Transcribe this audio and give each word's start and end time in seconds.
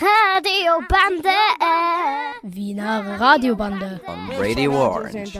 Radiobande. 0.00 1.28
Wiener 2.42 3.20
Radiobande. 3.20 4.00
On 4.06 4.30
Radio 4.38 4.72
Orange. 4.72 5.38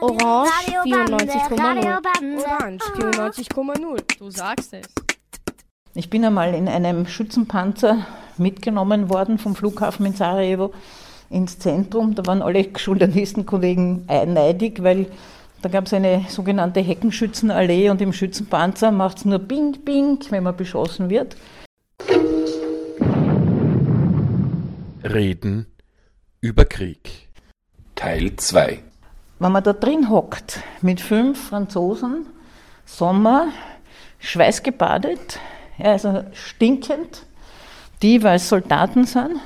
Orange 0.00 0.50
94,0. 0.84 1.98
Orange 2.38 2.84
94,0. 2.94 4.18
Du 4.18 4.30
sagst 4.30 4.72
es. 4.72 4.86
Ich 5.94 6.08
bin 6.08 6.24
einmal 6.24 6.54
in 6.54 6.68
einem 6.68 7.06
Schützenpanzer 7.06 8.06
mitgenommen 8.38 9.10
worden 9.10 9.38
vom 9.38 9.54
Flughafen 9.54 10.06
in 10.06 10.14
Sarajevo 10.14 10.72
ins 11.28 11.58
Zentrum. 11.58 12.14
Da 12.14 12.24
waren 12.24 12.40
alle 12.40 12.60
Journalistenkollegen 12.60 14.06
neidig, 14.06 14.82
weil 14.82 15.06
da 15.60 15.68
gab 15.68 15.84
es 15.84 15.92
eine 15.92 16.24
sogenannte 16.28 16.80
Heckenschützenallee 16.80 17.90
und 17.90 18.00
im 18.00 18.14
Schützenpanzer 18.14 18.90
macht 18.90 19.18
es 19.18 19.26
nur 19.26 19.38
Bing, 19.38 19.72
Bing, 19.84 20.18
wenn 20.30 20.44
man 20.44 20.56
beschossen 20.56 21.10
wird. 21.10 21.36
Reden 25.12 25.66
über 26.40 26.64
Krieg. 26.64 27.28
Teil 27.94 28.36
2 28.36 28.82
Wenn 29.38 29.52
man 29.52 29.62
da 29.62 29.72
drin 29.72 30.10
hockt 30.10 30.60
mit 30.82 31.00
fünf 31.00 31.48
Franzosen, 31.48 32.26
Sommer, 32.84 33.48
schweißgebadet, 34.18 35.38
also 35.78 36.24
stinkend, 36.32 37.24
die, 38.02 38.22
weil 38.22 38.36
es 38.36 38.48
Soldaten 38.48 39.04
sind, 39.04 39.40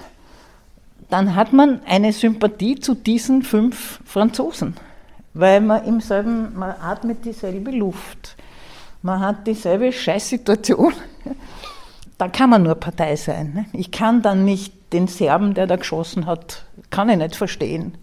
dann 1.09 1.35
hat 1.35 1.53
man 1.53 1.83
eine 1.85 2.13
Sympathie 2.13 2.79
zu 2.79 2.95
diesen 2.95 3.43
fünf 3.43 4.01
Franzosen, 4.05 4.77
weil 5.35 5.61
man 5.61 5.85
im 5.85 6.01
selben, 6.01 6.57
man 6.59 6.71
atmet 6.81 7.25
dieselbe 7.25 7.71
Luft, 7.71 8.37
man 9.03 9.21
hat 9.21 9.47
dieselbe 9.47 9.93
Scheißsituation. 9.93 10.93
Da 12.19 12.29
kann 12.29 12.51
man 12.51 12.63
nur 12.63 12.75
Partei 12.75 13.17
sein. 13.17 13.53
Ne? 13.55 13.65
Ich 13.73 13.91
kann 13.91 14.21
dann 14.21 14.45
nicht 14.45 14.80
den 14.93 15.07
Serben, 15.07 15.55
der 15.55 15.67
da 15.67 15.77
geschossen 15.77 16.27
hat, 16.27 16.65
kann 16.91 17.09
ich 17.09 17.17
nicht 17.17 17.37
verstehen. 17.37 17.97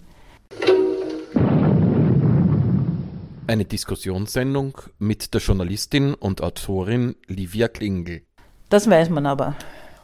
Eine 3.48 3.66
Diskussionssendung 3.66 4.78
mit 5.00 5.34
der 5.34 5.42
Journalistin 5.42 6.14
und 6.14 6.42
Autorin 6.42 7.16
Livia 7.28 7.68
Klingel. 7.68 8.24
Das 8.70 8.90
weiß 8.90 9.10
man 9.10 9.26
aber. 9.26 9.56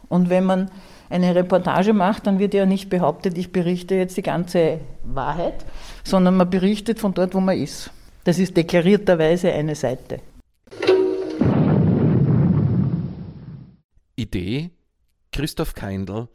Und 0.07 0.29
wenn 0.29 0.45
man 0.45 0.71
eine 1.09 1.35
Reportage 1.35 1.93
macht, 1.93 2.25
dann 2.25 2.39
wird 2.39 2.53
ja 2.53 2.65
nicht 2.65 2.89
behauptet, 2.89 3.37
ich 3.37 3.51
berichte 3.51 3.95
jetzt 3.95 4.15
die 4.15 4.21
ganze 4.21 4.79
Wahrheit, 5.03 5.65
sondern 6.03 6.37
man 6.37 6.49
berichtet 6.49 6.99
von 6.99 7.13
dort, 7.13 7.33
wo 7.35 7.39
man 7.39 7.57
ist. 7.57 7.91
Das 8.23 8.39
ist 8.39 8.55
deklarierterweise 8.55 9.51
eine 9.51 9.75
Seite. 9.75 10.21
Idee 14.15 14.71
Christoph 15.33 15.73
Keindl, 15.73 16.29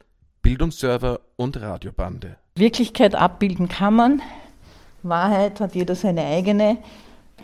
Bildungsserver 0.49 1.21
und 1.37 1.61
Radiobande. 1.61 2.39
Wirklichkeit 2.55 3.15
abbilden 3.15 3.69
kann 3.69 3.95
man, 3.95 4.23
Wahrheit 5.03 5.61
hat 5.61 5.75
jeder 5.75 5.95
seine 5.95 6.25
eigene. 6.25 6.79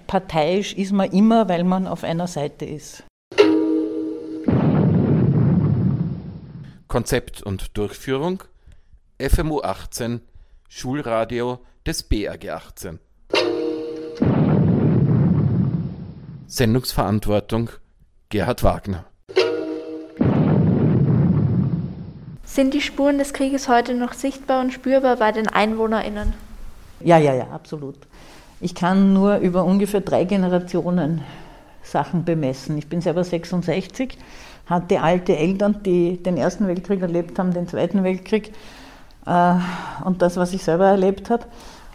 Parteiisch 0.06 0.72
ist 0.72 0.92
man 0.92 1.10
immer, 1.10 1.46
weil 1.46 1.64
man 1.64 1.86
auf 1.86 2.02
einer 2.02 2.26
Seite 2.26 2.64
ist. 2.64 3.04
Konzept 6.88 7.42
und 7.42 7.76
Durchführung 7.76 8.42
FMU 9.20 9.60
18, 9.60 10.22
Schulradio 10.70 11.58
des 11.84 12.04
BRG 12.04 12.48
18. 12.52 13.00
Sendungsverantwortung 16.46 17.68
Gerhard 18.30 18.62
Wagner. 18.62 19.04
Sind 22.54 22.72
die 22.72 22.80
Spuren 22.80 23.18
des 23.18 23.32
Krieges 23.32 23.68
heute 23.68 23.94
noch 23.94 24.12
sichtbar 24.12 24.60
und 24.60 24.72
spürbar 24.72 25.16
bei 25.16 25.32
den 25.32 25.48
EinwohnerInnen? 25.48 26.34
Ja, 27.00 27.18
ja, 27.18 27.34
ja, 27.34 27.48
absolut. 27.52 27.96
Ich 28.60 28.76
kann 28.76 29.12
nur 29.12 29.38
über 29.38 29.64
ungefähr 29.64 30.02
drei 30.02 30.22
Generationen 30.22 31.22
Sachen 31.82 32.24
bemessen. 32.24 32.78
Ich 32.78 32.86
bin 32.86 33.00
selber 33.00 33.24
66, 33.24 34.16
hatte 34.66 35.00
alte 35.00 35.36
Eltern, 35.36 35.80
die 35.84 36.22
den 36.22 36.36
Ersten 36.36 36.68
Weltkrieg 36.68 37.02
erlebt 37.02 37.40
haben, 37.40 37.52
den 37.52 37.66
Zweiten 37.66 38.04
Weltkrieg 38.04 38.52
äh, 39.26 39.54
und 40.04 40.22
das, 40.22 40.36
was 40.36 40.52
ich 40.52 40.62
selber 40.62 40.86
erlebt 40.86 41.30
habe. 41.30 41.46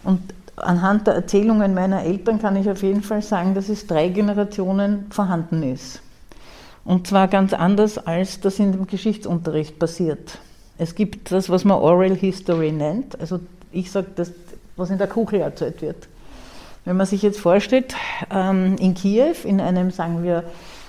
Und 0.04 0.20
anhand 0.56 1.06
der 1.06 1.14
Erzählungen 1.14 1.72
meiner 1.72 2.02
Eltern 2.02 2.38
kann 2.38 2.56
ich 2.56 2.68
auf 2.68 2.82
jeden 2.82 3.02
Fall 3.02 3.22
sagen, 3.22 3.54
dass 3.54 3.70
es 3.70 3.86
drei 3.86 4.08
Generationen 4.08 5.06
vorhanden 5.08 5.62
ist. 5.62 6.02
Und 6.84 7.06
zwar 7.06 7.28
ganz 7.28 7.54
anders, 7.54 7.96
als 7.96 8.40
das 8.40 8.58
in 8.58 8.72
dem 8.72 8.86
Geschichtsunterricht 8.86 9.78
passiert. 9.78 10.38
Es 10.80 10.94
gibt 10.94 11.30
das, 11.30 11.50
was 11.50 11.66
man 11.66 11.76
Oral 11.76 12.16
History 12.16 12.72
nennt. 12.72 13.20
Also 13.20 13.38
ich 13.70 13.90
sage 13.90 14.06
das, 14.16 14.32
was 14.76 14.88
in 14.88 14.96
der 14.96 15.08
Kugel 15.08 15.42
erzählt 15.42 15.82
wird. 15.82 16.08
Wenn 16.86 16.96
man 16.96 17.04
sich 17.04 17.20
jetzt 17.20 17.38
vorstellt, 17.38 17.94
ähm, 18.30 18.76
in 18.80 18.94
Kiew, 18.94 19.34
in 19.44 19.60
einem, 19.60 19.90
sagen 19.90 20.22
wir, 20.22 20.42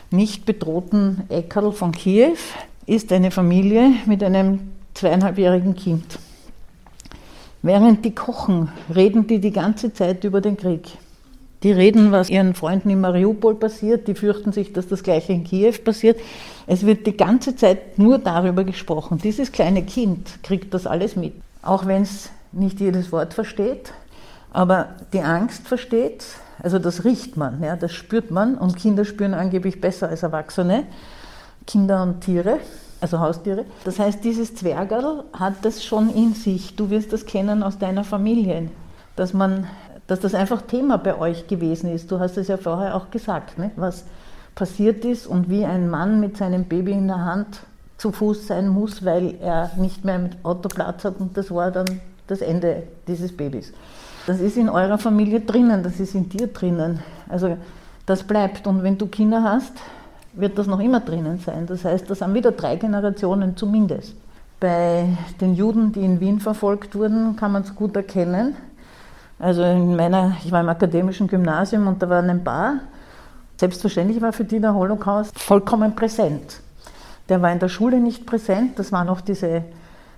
nicht 0.09 0.45
bedrohten 0.45 1.23
Eckerl 1.27 1.73
von 1.73 1.91
Kiew, 1.91 2.37
ist 2.85 3.11
eine 3.11 3.31
Familie 3.31 3.91
mit 4.05 4.23
einem 4.23 4.71
zweieinhalbjährigen 4.93 5.75
Kind. 5.75 6.19
Während 7.61 8.05
die 8.05 8.15
kochen, 8.15 8.71
reden 8.95 9.27
die 9.27 9.39
die 9.39 9.51
ganze 9.51 9.93
Zeit 9.93 10.23
über 10.23 10.39
den 10.39 10.55
Krieg. 10.55 10.87
Die 11.63 11.71
reden, 11.71 12.11
was 12.11 12.29
ihren 12.29 12.55
Freunden 12.55 12.89
in 12.89 13.01
Mariupol 13.01 13.55
passiert, 13.55 14.07
die 14.07 14.15
fürchten 14.15 14.51
sich, 14.51 14.73
dass 14.73 14.87
das 14.87 15.03
gleiche 15.03 15.33
in 15.33 15.43
Kiew 15.43 15.75
passiert. 15.83 16.19
Es 16.65 16.85
wird 16.85 17.05
die 17.05 17.15
ganze 17.15 17.55
Zeit 17.55 17.99
nur 17.99 18.17
darüber 18.17 18.63
gesprochen. 18.63 19.19
Dieses 19.19 19.51
kleine 19.51 19.83
Kind 19.83 20.41
kriegt 20.41 20.73
das 20.73 20.87
alles 20.87 21.15
mit, 21.15 21.33
auch 21.61 21.85
wenn 21.85 22.01
es 22.01 22.29
nicht 22.51 22.79
jedes 22.79 23.11
Wort 23.11 23.33
versteht, 23.33 23.93
aber 24.51 24.89
die 25.13 25.21
Angst 25.21 25.67
versteht, 25.67 26.25
also 26.61 26.79
das 26.79 27.05
riecht 27.05 27.37
man, 27.37 27.63
ja, 27.63 27.75
das 27.75 27.93
spürt 27.93 28.31
man 28.31 28.55
und 28.55 28.75
Kinder 28.75 29.05
spüren 29.05 29.33
angeblich 29.33 29.79
besser 29.79 30.09
als 30.09 30.23
Erwachsene, 30.23 30.83
Kinder 31.65 32.03
und 32.03 32.21
Tiere, 32.21 32.57
also 32.99 33.19
Haustiere. 33.19 33.65
Das 33.83 33.99
heißt, 33.99 34.23
dieses 34.23 34.55
Zwergerl 34.55 35.23
hat 35.33 35.55
das 35.63 35.83
schon 35.83 36.13
in 36.13 36.33
sich. 36.33 36.75
Du 36.75 36.89
wirst 36.89 37.13
das 37.13 37.25
kennen 37.25 37.63
aus 37.63 37.77
deiner 37.77 38.03
Familie, 38.03 38.69
dass 39.15 39.33
man 39.33 39.67
dass 40.11 40.19
das 40.19 40.35
einfach 40.35 40.63
Thema 40.63 40.97
bei 40.97 41.17
euch 41.17 41.47
gewesen 41.47 41.89
ist. 41.89 42.11
Du 42.11 42.19
hast 42.19 42.35
es 42.35 42.49
ja 42.49 42.57
vorher 42.57 42.95
auch 42.95 43.11
gesagt, 43.11 43.57
ne? 43.57 43.71
was 43.77 44.03
passiert 44.55 45.05
ist 45.05 45.25
und 45.25 45.49
wie 45.49 45.63
ein 45.63 45.89
Mann 45.89 46.19
mit 46.19 46.35
seinem 46.35 46.65
Baby 46.65 46.91
in 46.91 47.07
der 47.07 47.23
Hand 47.23 47.61
zu 47.95 48.11
Fuß 48.11 48.45
sein 48.45 48.67
muss, 48.67 49.05
weil 49.05 49.35
er 49.41 49.71
nicht 49.77 50.03
mehr 50.03 50.19
mit 50.19 50.33
Auto 50.43 50.67
Platz 50.67 51.05
hat 51.05 51.21
und 51.21 51.37
das 51.37 51.49
war 51.49 51.71
dann 51.71 52.01
das 52.27 52.41
Ende 52.41 52.83
dieses 53.07 53.31
Babys. 53.31 53.71
Das 54.27 54.41
ist 54.41 54.57
in 54.57 54.67
eurer 54.67 54.97
Familie 54.97 55.39
drinnen, 55.39 55.81
das 55.81 55.97
ist 56.01 56.13
in 56.13 56.27
dir 56.27 56.47
drinnen. 56.47 56.99
Also 57.29 57.55
das 58.05 58.23
bleibt 58.23 58.67
und 58.67 58.83
wenn 58.83 58.97
du 58.97 59.07
Kinder 59.07 59.41
hast, 59.43 59.71
wird 60.33 60.57
das 60.57 60.67
noch 60.67 60.81
immer 60.81 60.99
drinnen 60.99 61.39
sein. 61.39 61.67
Das 61.67 61.85
heißt, 61.85 62.09
das 62.09 62.19
sind 62.19 62.33
wieder 62.33 62.51
drei 62.51 62.75
Generationen 62.75 63.55
zumindest. 63.55 64.13
Bei 64.59 65.07
den 65.39 65.55
Juden, 65.55 65.93
die 65.93 66.01
in 66.01 66.19
Wien 66.19 66.41
verfolgt 66.41 66.95
wurden, 66.95 67.37
kann 67.37 67.53
man 67.53 67.61
es 67.61 67.73
gut 67.73 67.95
erkennen 67.95 68.57
also 69.41 69.63
in 69.63 69.95
meiner, 69.95 70.37
ich 70.45 70.51
war 70.51 70.61
im 70.61 70.69
akademischen 70.69 71.27
Gymnasium 71.27 71.87
und 71.87 72.01
da 72.01 72.09
waren 72.09 72.29
ein 72.29 72.43
paar. 72.43 72.75
Selbstverständlich 73.57 74.21
war 74.21 74.33
für 74.33 74.45
die 74.45 74.59
der 74.59 74.73
Holocaust 74.73 75.37
vollkommen 75.39 75.95
präsent. 75.95 76.61
Der 77.27 77.41
war 77.41 77.51
in 77.51 77.59
der 77.59 77.69
Schule 77.69 77.99
nicht 77.99 78.25
präsent, 78.25 78.77
das 78.77 78.91
war 78.91 79.03
noch 79.03 79.21
diese 79.21 79.63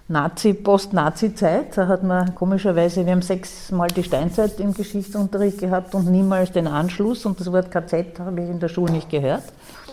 Nazi, 0.10 0.54
Post-Nazi-Zeit. 0.54 1.78
Da 1.78 1.88
hat 1.88 2.04
man 2.04 2.36
komischerweise, 2.36 3.06
wir 3.06 3.14
haben 3.14 3.22
sechsmal 3.22 3.88
die 3.88 4.04
Steinzeit 4.04 4.60
im 4.60 4.74
Geschichtsunterricht 4.74 5.60
gehabt 5.60 5.96
und 5.96 6.12
niemals 6.12 6.52
den 6.52 6.68
Anschluss. 6.68 7.26
Und 7.26 7.40
das 7.40 7.52
Wort 7.52 7.72
KZ 7.72 8.20
habe 8.20 8.42
ich 8.42 8.50
in 8.50 8.60
der 8.60 8.68
Schule 8.68 8.92
nicht 8.92 9.10
gehört. 9.10 9.44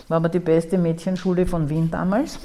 War 0.09 0.17
aber 0.17 0.29
die 0.29 0.39
beste 0.39 0.77
Mädchenschule 0.77 1.45
von 1.45 1.69
Wien 1.69 1.89
damals. 1.89 2.39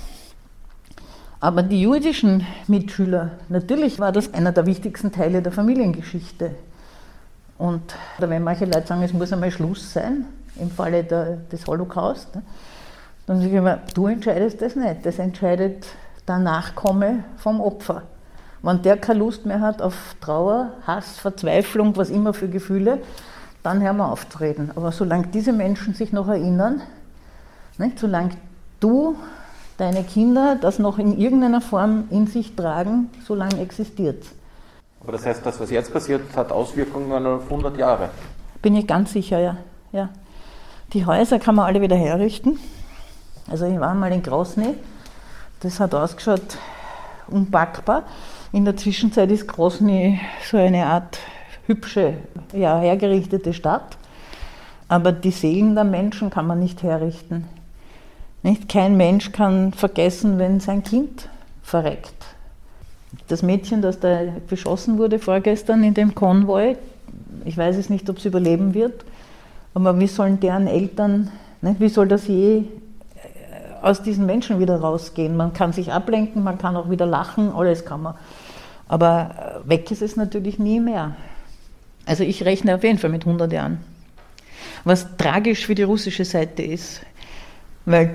Aber 1.41 1.63
die 1.63 1.83
jüdischen 1.83 2.47
Mitschüler, 2.69 3.33
natürlich 3.49 3.99
war 3.99 4.13
das 4.13 4.33
einer 4.33 4.53
der 4.53 4.67
wichtigsten 4.67 5.11
Teile 5.11 5.43
der 5.43 5.53
Familiengeschichte. 5.53 6.53
Und 7.59 7.95
wenn 8.19 8.43
manche 8.43 8.65
Leute 8.65 8.87
sagen, 8.87 9.03
es 9.03 9.13
muss 9.13 9.33
einmal 9.33 9.51
Schluss 9.51 9.93
sein, 9.93 10.27
im 10.61 10.71
Falle 10.71 11.05
der, 11.05 11.37
des 11.37 11.67
Holocaust, 11.67 12.35
ne, 12.35 12.43
dann 13.27 13.39
sage 13.39 13.51
ich 13.51 13.57
immer, 13.57 13.81
du 13.95 14.07
entscheidest 14.07 14.63
das 14.63 14.77
nicht, 14.77 15.05
das 15.05 15.19
entscheidet 15.19 15.87
der 16.29 16.39
Nachkomme 16.39 17.25
vom 17.37 17.61
Opfer. 17.61 18.03
Wenn 18.63 18.83
der 18.83 18.97
keine 18.97 19.21
Lust 19.21 19.47
mehr 19.47 19.61
hat 19.61 19.83
auf 19.83 20.17
Trauer, 20.21 20.73
Hass, 20.87 21.19
Verzweiflung, 21.19 21.97
was 21.97 22.11
immer 22.11 22.35
für 22.35 22.49
Gefühle, 22.49 23.01
dann 23.63 23.83
hören 23.83 23.97
wir 23.97 24.11
auf 24.11 24.29
zu 24.29 24.39
reden. 24.39 24.71
Aber 24.77 24.93
solange 24.93 25.27
diese 25.29 25.53
Menschen 25.53 25.95
sich 25.95 26.13
noch 26.13 26.29
erinnern, 26.29 26.83
nicht, 27.79 27.99
solange 27.99 28.31
du, 28.81 29.17
deine 29.77 30.05
Kinder 30.05 30.57
das 30.61 30.79
noch 30.79 30.99
in 30.99 31.19
irgendeiner 31.19 31.61
Form 31.61 32.05
in 32.11 32.27
sich 32.27 32.57
tragen, 32.57 33.11
solange 33.27 33.61
existiert 33.61 34.23
es. 34.23 34.36
Aber 35.07 35.13
das 35.13 35.25
heißt, 35.25 35.47
das, 35.47 35.61
was 35.61 35.71
jetzt 35.71 35.93
passiert, 35.93 36.37
hat 36.37 36.51
Auswirkungen 36.51 37.25
auf 37.25 37.45
100 37.45 37.77
Jahre. 37.77 38.11
Bin 38.61 38.75
ich 38.75 38.89
ganz 38.89 39.13
sicher, 39.13 39.39
ja. 39.39 39.57
ja. 39.93 40.09
Die 40.95 41.07
Häuser 41.07 41.39
kann 41.39 41.55
man 41.55 41.67
alle 41.67 41.81
wieder 41.81 41.95
herrichten. 41.95 42.59
Also 43.49 43.67
ich 43.67 43.79
war 43.79 43.95
mal 43.95 44.11
in 44.11 44.21
Grosny, 44.21 44.75
das 45.61 45.79
hat 45.79 45.95
ausgeschaut 45.95 46.59
unpackbar. 47.29 48.03
In 48.51 48.65
der 48.65 48.77
Zwischenzeit 48.77 49.31
ist 49.31 49.47
Grosny 49.47 50.21
so 50.45 50.57
eine 50.57 50.87
Art 50.87 51.21
hübsche, 51.69 52.15
ja, 52.53 52.81
hergerichtete 52.81 53.55
Stadt. 53.55 53.97
Aber 54.89 55.13
die 55.13 55.31
Seelen 55.31 55.77
der 55.77 55.85
Menschen 55.85 56.31
kann 56.31 56.49
man 56.49 56.59
nicht 56.59 56.83
herrichten. 56.83 57.47
Nicht? 58.43 58.69
Kein 58.69 58.97
Mensch 58.97 59.31
kann 59.31 59.73
vergessen, 59.73 60.41
wenn 60.41 60.59
sein 60.59 60.83
Kind 60.83 61.29
verreckt. 61.63 62.36
Das 63.29 63.43
Mädchen, 63.43 63.83
das 63.83 63.99
da 63.99 64.21
beschossen 64.49 64.99
wurde 64.99 65.19
vorgestern 65.19 65.83
in 65.85 65.95
dem 65.95 66.15
Konvoi, 66.15 66.77
ich 67.45 67.57
weiß 67.57 67.77
es 67.77 67.91
nicht, 67.91 68.09
ob 68.11 68.19
es 68.19 68.25
überleben 68.25 68.75
wird, 68.75 69.05
aber 69.75 69.99
wie 69.99 70.07
sollen 70.07 70.41
deren 70.41 70.67
Eltern, 70.67 71.31
nicht? 71.61 71.81
wie 71.81 71.89
soll 71.89 72.09
das 72.09 72.27
je 72.27 72.65
aus 73.83 74.03
diesen 74.03 74.27
Menschen 74.27 74.59
wieder 74.59 74.81
rausgehen? 74.81 75.37
Man 75.37 75.53
kann 75.53 75.73
sich 75.73 75.93
ablenken, 75.93 76.43
man 76.43 76.59
kann 76.59 76.77
auch 76.77 76.91
wieder 76.91 77.07
lachen, 77.07 77.53
alles 77.53 77.85
kann 77.85 78.03
man. 78.03 78.15
Aber 78.89 79.63
weg 79.65 79.91
ist 79.91 80.03
es 80.03 80.17
natürlich 80.17 80.59
nie 80.59 80.81
mehr. 80.81 81.17
Also 82.07 82.23
ich 82.23 82.45
rechne 82.45 82.75
auf 82.75 82.85
jeden 82.85 82.99
Fall 82.99 83.11
mit 83.11 83.27
100 83.27 83.53
Jahren. 83.53 83.79
Was 84.85 85.17
tragisch 85.17 85.67
für 85.67 85.75
die 85.75 85.83
russische 85.83 86.25
Seite 86.25 86.63
ist, 86.63 87.03
weil 87.85 88.15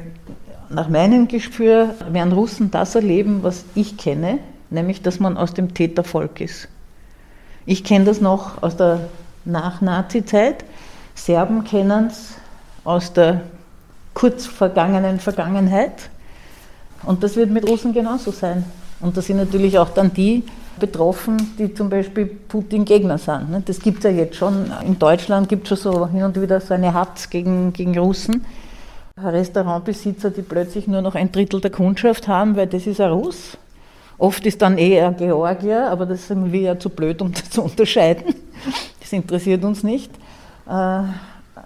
nach 0.70 0.88
meinem 0.88 1.28
Gespür 1.28 1.96
werden 2.10 2.32
Russen 2.32 2.72
das 2.72 2.96
erleben, 2.96 3.44
was 3.44 3.66
ich 3.76 3.98
kenne, 3.98 4.40
nämlich 4.72 5.02
dass 5.02 5.20
man 5.20 5.38
aus 5.38 5.54
dem 5.54 5.74
Tätervolk 5.74 6.42
ist. 6.42 6.68
Ich 7.66 7.84
kenne 7.84 8.06
das 8.06 8.22
noch 8.22 8.64
aus 8.64 8.76
der 8.76 9.02
Nach-Nazi-Zeit. 9.46 10.66
Serben 11.14 11.64
kennen 11.64 12.08
es 12.08 12.36
aus 12.84 13.14
der 13.14 13.42
kurz 14.14 14.48
vergangenen 14.48 15.20
Vergangenheit. 15.20 16.10
Und 17.04 17.24
das 17.24 17.36
wird 17.36 17.52
mit 17.52 17.68
Russen 17.68 17.94
genauso 17.94 18.32
sein. 18.32 18.66
Und 19.00 19.18
da 19.18 19.22
sind 19.22 19.38
natürlich 19.38 19.78
auch 19.78 19.90
dann 19.90 20.14
die 20.14 20.44
betroffen, 20.80 21.56
die 21.58 21.74
zum 21.74 21.90
Beispiel 21.90 22.26
Putin-Gegner 22.26 23.18
sind. 23.18 23.52
Ne? 23.52 23.62
Das 23.66 23.80
gibt 23.80 24.00
es 24.00 24.04
ja 24.06 24.10
jetzt 24.10 24.36
schon. 24.36 24.72
In 24.86 24.98
Deutschland 24.98 25.50
gibt 25.50 25.70
es 25.70 25.82
schon 25.82 25.94
so 25.94 26.08
hin 26.08 26.24
und 26.24 26.40
wieder 26.40 26.60
so 26.62 26.74
eine 26.74 26.94
Hatz 26.94 27.30
gegen, 27.30 27.74
gegen 27.74 27.98
Russen. 27.98 28.46
Restaurantbesitzer, 29.18 30.32
die 30.32 30.42
plötzlich 30.42 30.88
nur 30.88 31.02
noch 31.02 31.16
ein 31.16 31.32
Drittel 31.32 31.62
der 31.62 31.72
Kundschaft 31.72 32.28
haben, 32.28 32.56
weil 32.56 32.68
das 32.68 32.88
ist 32.88 33.02
ein 33.02 33.12
Russ. 33.12 33.58
Oft 34.22 34.46
ist 34.46 34.62
dann 34.62 34.78
eher 34.78 35.12
Georgier, 35.14 35.90
aber 35.90 36.06
das 36.06 36.28
sind 36.28 36.52
wir 36.52 36.62
ja 36.62 36.80
zu 36.80 36.92
blöd, 36.92 37.24
um 37.24 37.32
das 37.32 37.50
zu 37.50 37.64
unterscheiden. 37.64 38.36
Das 39.00 39.12
interessiert 39.12 39.64
uns 39.64 39.82
nicht. 39.82 40.12
Äh, 40.70 41.02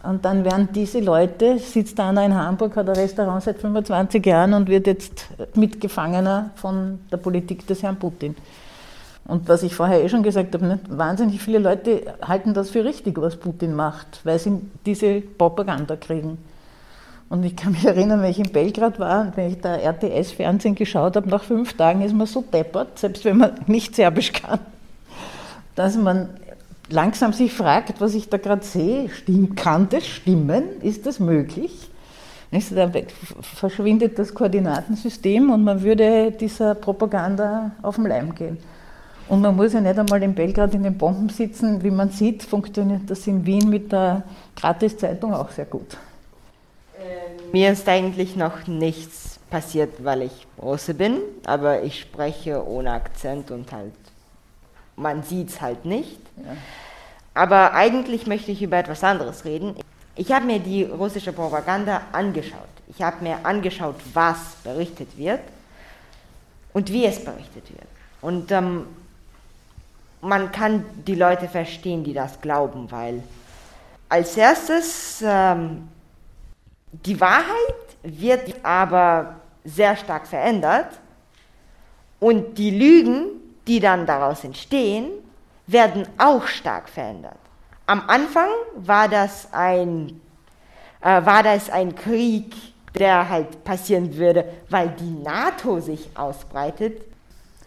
und 0.08 0.24
dann 0.24 0.46
werden 0.46 0.70
diese 0.74 1.02
Leute, 1.02 1.60
sitzt 1.60 2.00
einer 2.00 2.26
in 2.26 2.34
Hamburg, 2.34 2.78
hat 2.78 2.88
ein 2.88 2.96
Restaurant 2.96 3.44
seit 3.44 3.60
25 3.60 4.26
Jahren 4.26 4.54
und 4.54 4.70
wird 4.70 4.88
jetzt 4.88 5.28
Mitgefangener 5.56 6.52
von 6.56 7.00
der 7.12 7.18
Politik 7.18 7.68
des 7.68 7.84
Herrn 7.84 7.98
Putin. 7.98 8.38
Und 9.26 9.50
was 9.50 9.62
ich 9.64 9.76
vorher 9.76 10.02
eh 10.02 10.08
schon 10.08 10.24
gesagt 10.24 10.54
habe, 10.54 10.66
nicht? 10.66 10.98
wahnsinnig 10.98 11.42
viele 11.42 11.60
Leute 11.60 12.04
halten 12.22 12.54
das 12.54 12.70
für 12.70 12.86
richtig, 12.86 13.20
was 13.20 13.36
Putin 13.36 13.76
macht, 13.76 14.22
weil 14.24 14.40
sie 14.40 14.62
diese 14.86 15.20
Propaganda 15.20 15.98
kriegen. 15.98 16.38
Und 17.28 17.44
ich 17.44 17.56
kann 17.56 17.72
mich 17.72 17.86
erinnern, 17.86 18.22
wenn 18.22 18.30
ich 18.30 18.40
in 18.40 18.52
Belgrad 18.52 19.00
war 19.00 19.22
und 19.22 19.38
wenn 19.38 19.52
ich 19.52 19.60
da 19.60 19.76
RTS-Fernsehen 19.76 20.76
geschaut 20.76 21.16
habe, 21.16 21.28
nach 21.28 21.44
fünf 21.44 21.74
Tagen 21.74 22.02
ist 22.02 22.14
man 22.14 22.28
so 22.28 22.42
deppert, 22.42 23.00
selbst 23.00 23.26
wenn 23.26 23.38
man 23.38 23.52
nicht 23.68 23.96
Serbisch 23.96 24.32
kann, 24.32 24.60
dass 25.76 25.98
man 25.98 26.30
langsam 26.90 27.34
sich 27.34 27.52
fragt, 27.52 28.00
was 28.00 28.14
ich 28.14 28.30
da 28.30 28.38
gerade 28.38 28.64
sehe, 28.64 29.10
stimmt, 29.10 29.58
kann 29.58 29.90
das 29.90 30.06
stimmen? 30.06 30.82
Ist 30.82 31.06
das 31.06 31.20
möglich? 31.20 31.90
Da 32.52 32.90
verschwindet 33.42 34.18
das 34.18 34.34
Koordinatensystem 34.34 35.50
und 35.50 35.64
man 35.64 35.82
würde 35.82 36.32
dieser 36.32 36.76
Propaganda 36.76 37.72
auf 37.82 37.96
den 37.96 38.06
Leim 38.06 38.34
gehen. 38.34 38.58
Und 39.28 39.42
man 39.42 39.56
muss 39.56 39.74
ja 39.74 39.82
nicht 39.82 39.98
einmal 39.98 40.22
in 40.24 40.36
Belgrad 40.36 40.74
in 40.74 40.84
den 40.84 40.98
Bomben 40.98 41.30
sitzen. 41.30 41.84
Wie 41.84 41.92
man 41.92 42.12
sieht, 42.12 42.44
funktioniert 42.44 43.02
das 43.08 43.26
in 43.28 43.46
Wien 43.46 43.70
mit 43.70 43.92
der 43.92 44.24
Gratiszeitung 44.56 45.34
auch 45.34 45.50
sehr 45.50 45.66
gut. 45.66 45.98
Mir 47.56 47.72
ist 47.72 47.88
eigentlich 47.88 48.36
noch 48.36 48.68
nichts 48.68 49.40
passiert, 49.50 50.04
weil 50.04 50.24
ich 50.24 50.46
Russe 50.62 50.94
bin, 50.94 51.22
aber 51.46 51.84
ich 51.84 52.02
spreche 52.02 52.62
ohne 52.68 52.92
Akzent 52.92 53.50
und 53.50 53.72
halt, 53.72 53.94
man 54.98 55.24
sieht 55.24 55.52
es 55.52 55.62
halt 55.62 55.86
nicht. 55.86 56.20
Ja. 56.36 56.58
Aber 57.34 57.74
eigentlich 57.74 58.28
möchte 58.28 58.52
ich 58.52 58.62
über 58.62 58.76
etwas 58.76 59.06
anderes 59.06 59.46
reden. 59.46 59.74
Ich 60.18 60.34
habe 60.34 60.46
mir 60.46 60.60
die 60.60 60.84
russische 60.84 61.32
Propaganda 61.32 62.02
angeschaut. 62.12 62.60
Ich 62.90 63.02
habe 63.02 63.24
mir 63.24 63.38
angeschaut, 63.46 64.02
was 64.14 64.58
berichtet 64.62 65.18
wird 65.18 65.40
und 66.74 66.92
wie 66.92 67.06
es 67.06 67.24
berichtet 67.24 67.70
wird. 67.70 67.88
Und 68.22 68.52
ähm, 68.52 68.86
man 70.20 70.52
kann 70.52 70.84
die 71.08 71.16
Leute 71.16 71.48
verstehen, 71.48 72.04
die 72.04 72.14
das 72.14 72.42
glauben, 72.42 72.92
weil 72.92 73.24
als 74.10 74.36
erstes 74.36 75.24
ähm, 75.26 75.88
die 77.06 77.20
Wahrheit 77.20 77.46
wird 78.04 78.54
aber 78.64 79.36
sehr 79.64 79.96
stark 79.96 80.28
verändert 80.28 80.88
und 82.20 82.58
die 82.58 82.72
Lügen, 82.72 83.28
die 83.68 83.80
dann 83.80 84.06
daraus 84.06 84.44
entstehen, 84.44 85.10
werden 85.68 86.08
auch 86.18 86.46
stark 86.48 86.88
verändert. 86.90 87.38
Am 87.88 88.04
Anfang 88.08 88.50
war 88.76 89.08
das 89.08 89.48
ein, 89.52 90.22
äh, 91.02 91.26
war 91.26 91.44
das 91.44 91.70
ein 91.70 91.96
Krieg, 91.96 92.56
der 92.94 93.28
halt 93.30 93.64
passieren 93.64 94.16
würde, 94.16 94.46
weil 94.70 94.90
die 94.90 95.12
NATO 95.12 95.80
sich 95.80 96.10
ausbreitet 96.16 97.02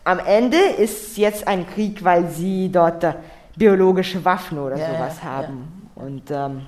am 0.08 0.20
Ende 0.20 0.56
ist 0.56 1.18
jetzt 1.18 1.46
ein 1.46 1.68
Krieg, 1.68 2.02
weil 2.02 2.30
sie 2.30 2.70
dort 2.70 3.04
äh, 3.04 3.12
biologische 3.56 4.24
Waffen 4.24 4.58
oder 4.58 4.78
ja, 4.78 4.86
sowas 4.86 5.22
haben. 5.22 5.90
Ja. 5.94 6.02
Und 6.02 6.30
ähm, 6.30 6.62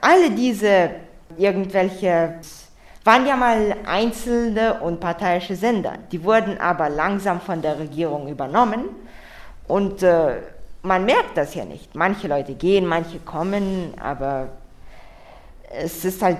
alle 0.00 0.30
diese 0.30 0.90
irgendwelche 1.36 2.34
waren 3.04 3.26
ja 3.26 3.36
mal 3.36 3.76
einzelne 3.86 4.80
und 4.80 5.00
parteiische 5.00 5.56
Sender. 5.56 5.94
Die 6.12 6.22
wurden 6.22 6.60
aber 6.60 6.88
langsam 6.90 7.40
von 7.40 7.62
der 7.62 7.78
Regierung 7.78 8.28
übernommen 8.28 8.84
und 9.66 10.02
äh, 10.02 10.42
man 10.82 11.04
merkt 11.04 11.36
das 11.36 11.54
ja 11.54 11.64
nicht. 11.64 11.94
Manche 11.94 12.28
Leute 12.28 12.54
gehen, 12.54 12.86
manche 12.86 13.18
kommen, 13.20 13.94
aber 14.00 14.48
es 15.70 16.04
ist 16.04 16.22
halt 16.22 16.38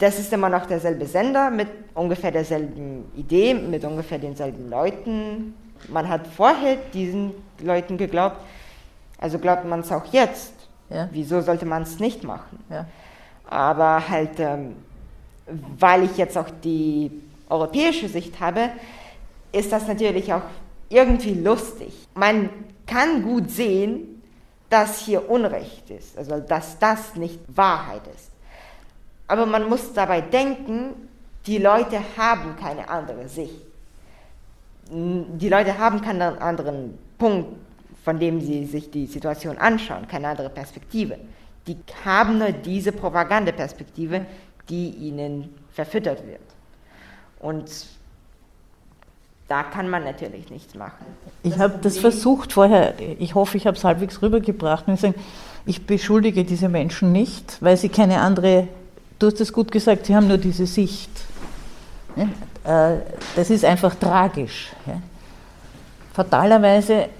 das 0.00 0.18
ist 0.18 0.32
immer 0.32 0.48
noch 0.48 0.64
derselbe 0.64 1.04
Sender 1.04 1.50
mit 1.50 1.68
ungefähr 1.94 2.32
derselben 2.32 3.12
Idee, 3.14 3.52
mit 3.52 3.84
ungefähr 3.84 4.18
denselben 4.18 4.70
Leuten. 4.70 5.54
Man 5.88 6.08
hat 6.08 6.26
vorher 6.26 6.76
diesen 6.94 7.32
Leuten 7.62 7.98
geglaubt, 7.98 8.36
also 9.18 9.38
glaubt 9.38 9.66
man 9.66 9.80
es 9.80 9.92
auch 9.92 10.06
jetzt. 10.10 10.54
Ja. 10.90 11.08
Wieso 11.12 11.40
sollte 11.40 11.66
man 11.66 11.82
es 11.82 11.98
nicht 11.98 12.24
machen? 12.24 12.62
Ja. 12.68 12.86
Aber 13.48 14.08
halt, 14.08 14.38
ähm, 14.38 14.76
weil 15.78 16.04
ich 16.04 16.16
jetzt 16.16 16.36
auch 16.36 16.50
die 16.62 17.10
europäische 17.48 18.08
Sicht 18.08 18.38
habe, 18.40 18.70
ist 19.52 19.72
das 19.72 19.86
natürlich 19.86 20.32
auch 20.32 20.42
irgendwie 20.88 21.34
lustig. 21.34 21.92
Man 22.14 22.50
kann 22.86 23.22
gut 23.22 23.50
sehen, 23.50 24.22
dass 24.68 25.00
hier 25.00 25.28
Unrecht 25.28 25.90
ist, 25.90 26.16
also 26.16 26.38
dass 26.38 26.78
das 26.78 27.16
nicht 27.16 27.40
Wahrheit 27.48 28.02
ist. 28.14 28.30
Aber 29.26 29.46
man 29.46 29.68
muss 29.68 29.92
dabei 29.92 30.20
denken, 30.20 31.08
die 31.46 31.58
Leute 31.58 32.00
haben 32.16 32.56
keine 32.56 32.88
andere 32.88 33.28
Sicht. 33.28 33.62
Die 34.90 35.48
Leute 35.48 35.78
haben 35.78 36.00
keinen 36.00 36.38
anderen 36.38 36.98
Punkt, 37.18 37.48
von 38.04 38.18
dem 38.18 38.40
sie 38.40 38.66
sich 38.66 38.90
die 38.90 39.06
Situation 39.06 39.58
anschauen, 39.58 40.08
keine 40.08 40.28
andere 40.28 40.50
Perspektive. 40.50 41.18
Die 41.66 41.76
haben 42.04 42.38
nur 42.38 42.52
diese 42.52 42.92
Propagandaperspektive, 42.92 44.26
die 44.68 44.90
ihnen 44.90 45.54
verfüttert 45.72 46.26
wird. 46.26 46.40
Und 47.38 47.70
da 49.48 49.64
kann 49.64 49.88
man 49.88 50.04
natürlich 50.04 50.50
nichts 50.50 50.74
machen. 50.74 51.04
Ich 51.42 51.58
habe 51.58 51.78
das 51.82 51.98
versucht 51.98 52.52
vorher, 52.52 52.94
ich 53.18 53.34
hoffe, 53.34 53.56
ich 53.56 53.66
habe 53.66 53.76
es 53.76 53.84
halbwegs 53.84 54.22
rübergebracht. 54.22 54.84
Ich 55.66 55.86
beschuldige 55.86 56.44
diese 56.44 56.68
Menschen 56.68 57.12
nicht, 57.12 57.58
weil 57.60 57.76
sie 57.76 57.88
keine 57.88 58.20
andere 58.20 58.68
Du 59.20 59.26
hast 59.26 59.38
es 59.38 59.52
gut 59.52 59.70
gesagt, 59.70 60.06
Sie 60.06 60.16
haben 60.16 60.28
nur 60.28 60.38
diese 60.38 60.66
Sicht. 60.66 61.10
Äh, 62.16 62.96
das 63.36 63.50
ist 63.50 63.66
einfach 63.66 63.94
tragisch. 63.94 64.70
Fatalerweise 66.14 67.10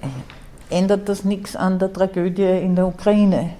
ändert 0.70 1.08
das 1.08 1.24
nichts 1.24 1.56
an 1.56 1.78
der 1.78 1.92
Tragödie 1.92 2.42
in 2.42 2.76
der 2.76 2.86
Ukraine. 2.86 3.50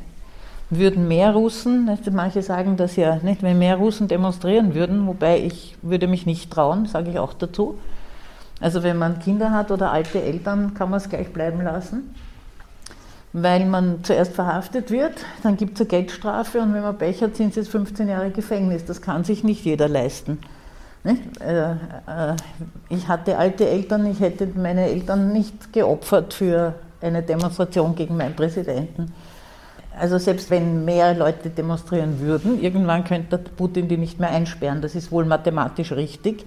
Würden 0.71 1.09
mehr 1.09 1.33
Russen, 1.33 1.91
manche 2.13 2.43
sagen 2.43 2.77
das 2.77 2.97
ja, 2.97 3.17
nicht, 3.17 3.43
wenn 3.43 3.59
mehr 3.59 3.77
Russen 3.77 4.07
demonstrieren 4.07 4.75
würden, 4.75 5.07
wobei 5.07 5.41
ich 5.41 5.77
würde 5.83 6.07
mich 6.07 6.27
nicht 6.27 6.51
trauen, 6.51 6.87
sage 6.87 7.11
ich 7.11 7.19
auch 7.19 7.33
dazu. 7.33 7.79
Also 8.61 8.83
wenn 8.83 8.97
man 8.97 9.19
Kinder 9.19 9.51
hat 9.51 9.71
oder 9.71 9.91
alte 9.91 10.23
Eltern, 10.23 10.75
kann 10.75 10.91
man 10.91 10.99
es 10.99 11.09
gleich 11.09 11.33
bleiben 11.33 11.63
lassen 11.63 12.15
weil 13.33 13.65
man 13.67 14.03
zuerst 14.03 14.33
verhaftet 14.33 14.91
wird, 14.91 15.15
dann 15.43 15.57
gibt 15.57 15.75
es 15.75 15.81
eine 15.81 15.89
Geldstrafe 15.89 16.61
und 16.61 16.75
wenn 16.75 16.83
man 16.83 16.99
Pech 16.99 17.23
hat, 17.23 17.37
sind 17.37 17.51
es 17.51 17.57
jetzt 17.57 17.71
15 17.71 18.09
Jahre 18.09 18.31
Gefängnis. 18.31 18.85
Das 18.85 19.01
kann 19.01 19.25
sich 19.25 19.45
nicht 19.45 19.65
jeder 19.65 19.89
leisten. 19.89 20.39
Äh, 21.05 21.75
ich 22.89 23.09
hatte 23.09 23.39
alte 23.39 23.69
Eltern, 23.69 24.05
ich 24.07 24.21
hätte 24.21 24.49
meine 24.57 24.87
Eltern 24.87 25.33
nicht 25.33 25.73
geopfert 25.73 26.35
für 26.35 26.75
eine 27.01 27.23
Demonstration 27.23 27.95
gegen 27.95 28.17
meinen 28.17 28.35
Präsidenten. 28.35 29.13
Also 29.99 30.19
selbst 30.19 30.51
wenn 30.51 30.85
mehr 30.85 31.15
Leute 31.15 31.51
demonstrieren 31.51 32.21
würden, 32.21 32.63
irgendwann 32.63 33.05
könnte 33.05 33.39
Putin 33.39 33.89
die 33.89 33.97
nicht 33.97 34.21
mehr 34.21 34.31
einsperren. 34.31 34.81
Das 34.81 34.95
ist 34.95 35.11
wohl 35.11 35.25
mathematisch 35.25 35.93
richtig, 35.93 36.47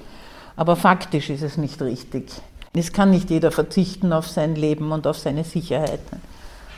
aber 0.55 0.75
faktisch 0.75 1.29
ist 1.29 1.43
es 1.43 1.57
nicht 1.57 1.81
richtig. 1.81 2.31
Es 2.75 2.91
kann 2.91 3.11
nicht 3.11 3.29
jeder 3.29 3.51
verzichten 3.51 4.13
auf 4.13 4.27
sein 4.27 4.55
Leben 4.55 4.91
und 4.91 5.05
auf 5.05 5.19
seine 5.19 5.43
Sicherheit. 5.43 5.99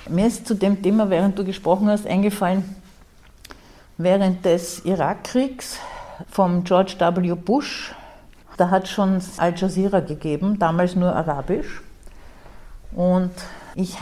Mir 0.10 0.28
ist 0.28 0.46
zu 0.48 0.54
dem 0.54 0.82
Thema, 0.82 1.10
während 1.10 1.40
du 1.40 1.46
gesprochen 1.46 1.88
hast, 1.88 2.06
eingefallen, 2.06 2.76
während 3.98 4.44
des 4.44 4.84
Irakkriegs 4.84 5.80
vom 6.30 6.64
George 6.64 6.96
W. 7.00 7.34
Bush, 7.36 7.94
da 8.58 8.70
hat 8.70 8.88
schon 8.88 9.22
Al 9.38 9.54
Jazeera 9.56 10.02
gegeben, 10.02 10.60
damals 10.60 10.96
nur 10.96 11.16
Arabisch. 11.16 11.82
Und 12.94 13.32
ich 13.76 13.98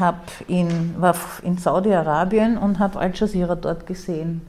in, 0.47 0.95
war 0.99 1.15
in 1.41 1.57
Saudi-Arabien 1.57 2.57
und 2.57 2.79
habe 2.79 2.99
Al 2.99 3.11
Jazeera 3.13 3.55
dort 3.55 3.87
gesehen 3.87 4.41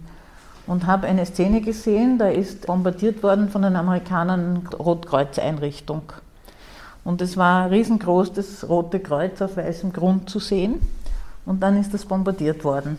und 0.66 0.86
habe 0.86 1.06
eine 1.06 1.26
Szene 1.26 1.60
gesehen, 1.60 2.18
da 2.18 2.28
ist 2.28 2.66
bombardiert 2.66 3.22
worden 3.22 3.48
von 3.48 3.62
den 3.62 3.76
Amerikanern 3.76 4.68
Rotkreuzeinrichtung. 4.78 6.02
Und 7.04 7.20
es 7.20 7.36
war 7.36 7.70
riesengroß 7.70 8.32
das 8.32 8.68
Rote 8.68 9.00
Kreuz 9.00 9.40
auf 9.42 9.56
weißem 9.56 9.92
Grund 9.92 10.30
zu 10.30 10.38
sehen 10.38 10.80
und 11.44 11.62
dann 11.62 11.78
ist 11.78 11.92
das 11.92 12.04
bombardiert 12.04 12.64
worden. 12.64 12.98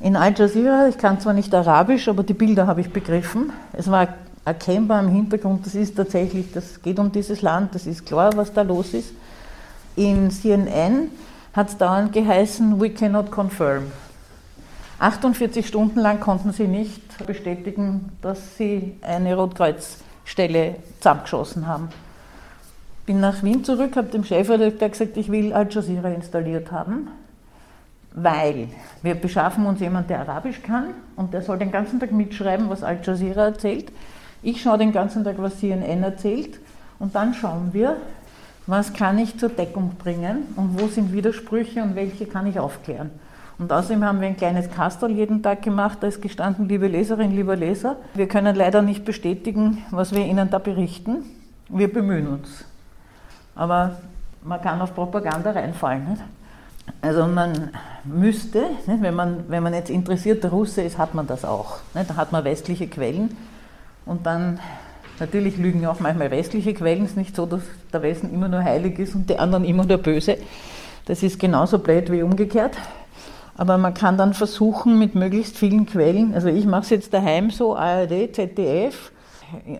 In 0.00 0.16
Al 0.16 0.34
Jazeera, 0.36 0.88
ich 0.88 0.98
kann 0.98 1.20
zwar 1.20 1.32
nicht 1.32 1.54
Arabisch, 1.54 2.08
aber 2.08 2.22
die 2.22 2.34
Bilder 2.34 2.66
habe 2.66 2.80
ich 2.80 2.92
begriffen. 2.92 3.52
Es 3.72 3.90
war 3.90 4.08
erkennbar 4.44 5.00
im 5.00 5.08
Hintergrund, 5.08 5.64
das 5.64 5.74
ist 5.74 5.96
tatsächlich, 5.96 6.52
das 6.52 6.82
geht 6.82 6.98
um 6.98 7.12
dieses 7.12 7.40
Land, 7.40 7.74
das 7.74 7.86
ist 7.86 8.04
klar, 8.04 8.32
was 8.36 8.52
da 8.52 8.62
los 8.62 8.92
ist. 8.92 9.12
In 9.96 10.30
CNN 10.30 11.10
hat 11.52 11.68
es 11.68 11.76
dauernd 11.76 12.12
geheißen, 12.12 12.80
we 12.80 12.90
cannot 12.90 13.30
confirm. 13.30 13.92
48 14.98 15.66
Stunden 15.66 16.00
lang 16.00 16.18
konnten 16.18 16.52
sie 16.52 16.66
nicht 16.66 17.24
bestätigen, 17.26 18.12
dass 18.20 18.56
sie 18.56 18.96
eine 19.02 19.36
Rotkreuzstelle 19.36 20.76
zusammengeschossen 20.98 21.66
haben. 21.66 21.90
Bin 23.06 23.20
nach 23.20 23.42
Wien 23.42 23.62
zurück, 23.62 23.96
habe 23.96 24.08
dem 24.08 24.24
Chefredakteur 24.24 24.88
gesagt, 24.88 25.16
ich 25.16 25.30
will 25.30 25.52
Al 25.52 25.68
Jazeera 25.70 26.08
installiert 26.08 26.72
haben, 26.72 27.08
weil 28.14 28.68
wir 29.02 29.14
beschaffen 29.14 29.66
uns 29.66 29.80
jemanden, 29.80 30.08
der 30.08 30.20
Arabisch 30.20 30.62
kann 30.62 30.94
und 31.14 31.34
der 31.34 31.42
soll 31.42 31.58
den 31.58 31.70
ganzen 31.70 32.00
Tag 32.00 32.10
mitschreiben, 32.10 32.68
was 32.68 32.82
Al 32.82 32.98
Jazeera 33.00 33.44
erzählt. 33.44 33.92
Ich 34.42 34.62
schaue 34.62 34.78
den 34.78 34.92
ganzen 34.92 35.22
Tag, 35.22 35.36
was 35.38 35.58
CNN 35.58 36.02
erzählt 36.02 36.58
und 36.98 37.14
dann 37.14 37.34
schauen 37.34 37.70
wir, 37.72 37.96
was 38.66 38.92
kann 38.92 39.18
ich 39.18 39.38
zur 39.38 39.50
Deckung 39.50 39.96
bringen 39.98 40.44
und 40.56 40.80
wo 40.80 40.86
sind 40.88 41.12
Widersprüche 41.12 41.82
und 41.82 41.94
welche 41.94 42.26
kann 42.26 42.46
ich 42.46 42.58
aufklären. 42.58 43.10
Und 43.58 43.72
außerdem 43.72 44.04
haben 44.04 44.20
wir 44.20 44.28
ein 44.28 44.36
kleines 44.36 44.70
Kastel 44.70 45.10
jeden 45.10 45.42
Tag 45.42 45.62
gemacht, 45.62 45.98
da 46.00 46.08
ist 46.08 46.20
gestanden, 46.20 46.68
liebe 46.68 46.88
Leserin, 46.88 47.30
lieber 47.30 47.54
Leser, 47.54 47.96
wir 48.14 48.26
können 48.26 48.56
leider 48.56 48.82
nicht 48.82 49.04
bestätigen, 49.04 49.84
was 49.90 50.12
wir 50.12 50.24
Ihnen 50.24 50.50
da 50.50 50.58
berichten. 50.58 51.24
Wir 51.68 51.92
bemühen 51.92 52.26
uns. 52.26 52.64
Aber 53.54 53.96
man 54.42 54.60
kann 54.60 54.80
auf 54.80 54.94
Propaganda 54.94 55.52
reinfallen. 55.52 56.10
Nicht? 56.10 56.22
Also 57.00 57.26
man 57.26 57.70
müsste, 58.04 58.60
nicht? 58.86 59.02
Wenn, 59.02 59.14
man, 59.14 59.44
wenn 59.48 59.62
man 59.62 59.72
jetzt 59.72 59.90
interessierter 59.90 60.50
Russe 60.50 60.82
ist, 60.82 60.98
hat 60.98 61.14
man 61.14 61.26
das 61.26 61.44
auch. 61.44 61.78
Nicht? 61.94 62.10
Da 62.10 62.16
hat 62.16 62.32
man 62.32 62.44
westliche 62.44 62.88
Quellen 62.88 63.36
und 64.04 64.26
dann 64.26 64.58
Natürlich 65.20 65.56
lügen 65.56 65.86
auch 65.86 66.00
manchmal 66.00 66.30
westliche 66.30 66.74
Quellen. 66.74 67.04
Es 67.04 67.10
ist 67.10 67.16
nicht 67.16 67.36
so, 67.36 67.46
dass 67.46 67.62
der 67.92 68.02
Westen 68.02 68.32
immer 68.32 68.48
nur 68.48 68.64
heilig 68.64 68.98
ist 68.98 69.14
und 69.14 69.30
die 69.30 69.38
anderen 69.38 69.64
immer 69.64 69.84
nur 69.84 69.98
böse. 69.98 70.38
Das 71.06 71.22
ist 71.22 71.38
genauso 71.38 71.78
blöd 71.78 72.10
wie 72.10 72.22
umgekehrt. 72.22 72.76
Aber 73.56 73.78
man 73.78 73.94
kann 73.94 74.18
dann 74.18 74.34
versuchen, 74.34 74.98
mit 74.98 75.14
möglichst 75.14 75.56
vielen 75.56 75.86
Quellen, 75.86 76.34
also 76.34 76.48
ich 76.48 76.66
mache 76.66 76.82
es 76.82 76.90
jetzt 76.90 77.14
daheim 77.14 77.50
so, 77.50 77.76
ARD, 77.76 78.34
ZDF 78.34 79.12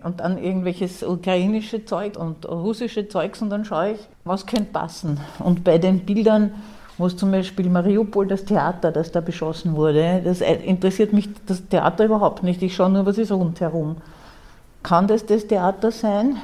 und 0.05 0.21
dann 0.21 0.39
irgendwelches 0.39 1.03
ukrainische 1.03 1.85
Zeug 1.85 2.17
und 2.17 2.49
russische 2.49 3.09
Zeugs 3.09 3.43
und 3.43 3.51
dann 3.51 3.65
schaue 3.65 3.93
ich, 3.93 3.99
was 4.23 4.47
könnte 4.47 4.71
passen. 4.73 5.19
Und 5.41 5.65
bei 5.65 5.79
den 5.79 6.01
Bildern, 6.01 6.53
wo 6.99 7.07
es 7.07 7.17
zum 7.17 7.33
Beispiel 7.33 7.69
Mariupol, 7.69 8.29
das 8.29 8.45
Theater, 8.45 8.93
das 8.93 9.11
da 9.11 9.21
beschossen 9.21 9.75
wurde, 9.75 10.21
das 10.23 10.41
interessiert 10.41 11.13
mich 11.13 11.29
das 11.47 11.67
Theater 11.67 12.05
überhaupt 12.05 12.45
nicht. 12.45 12.63
Ich 12.63 12.77
schaue 12.77 12.91
nur, 12.91 13.07
was 13.07 13.19
ist 13.19 13.33
rundherum. 13.33 13.97
Kann 14.85 15.09
das 15.09 15.25
das 15.25 15.47
Theater 15.47 15.91
sein? 15.91 16.37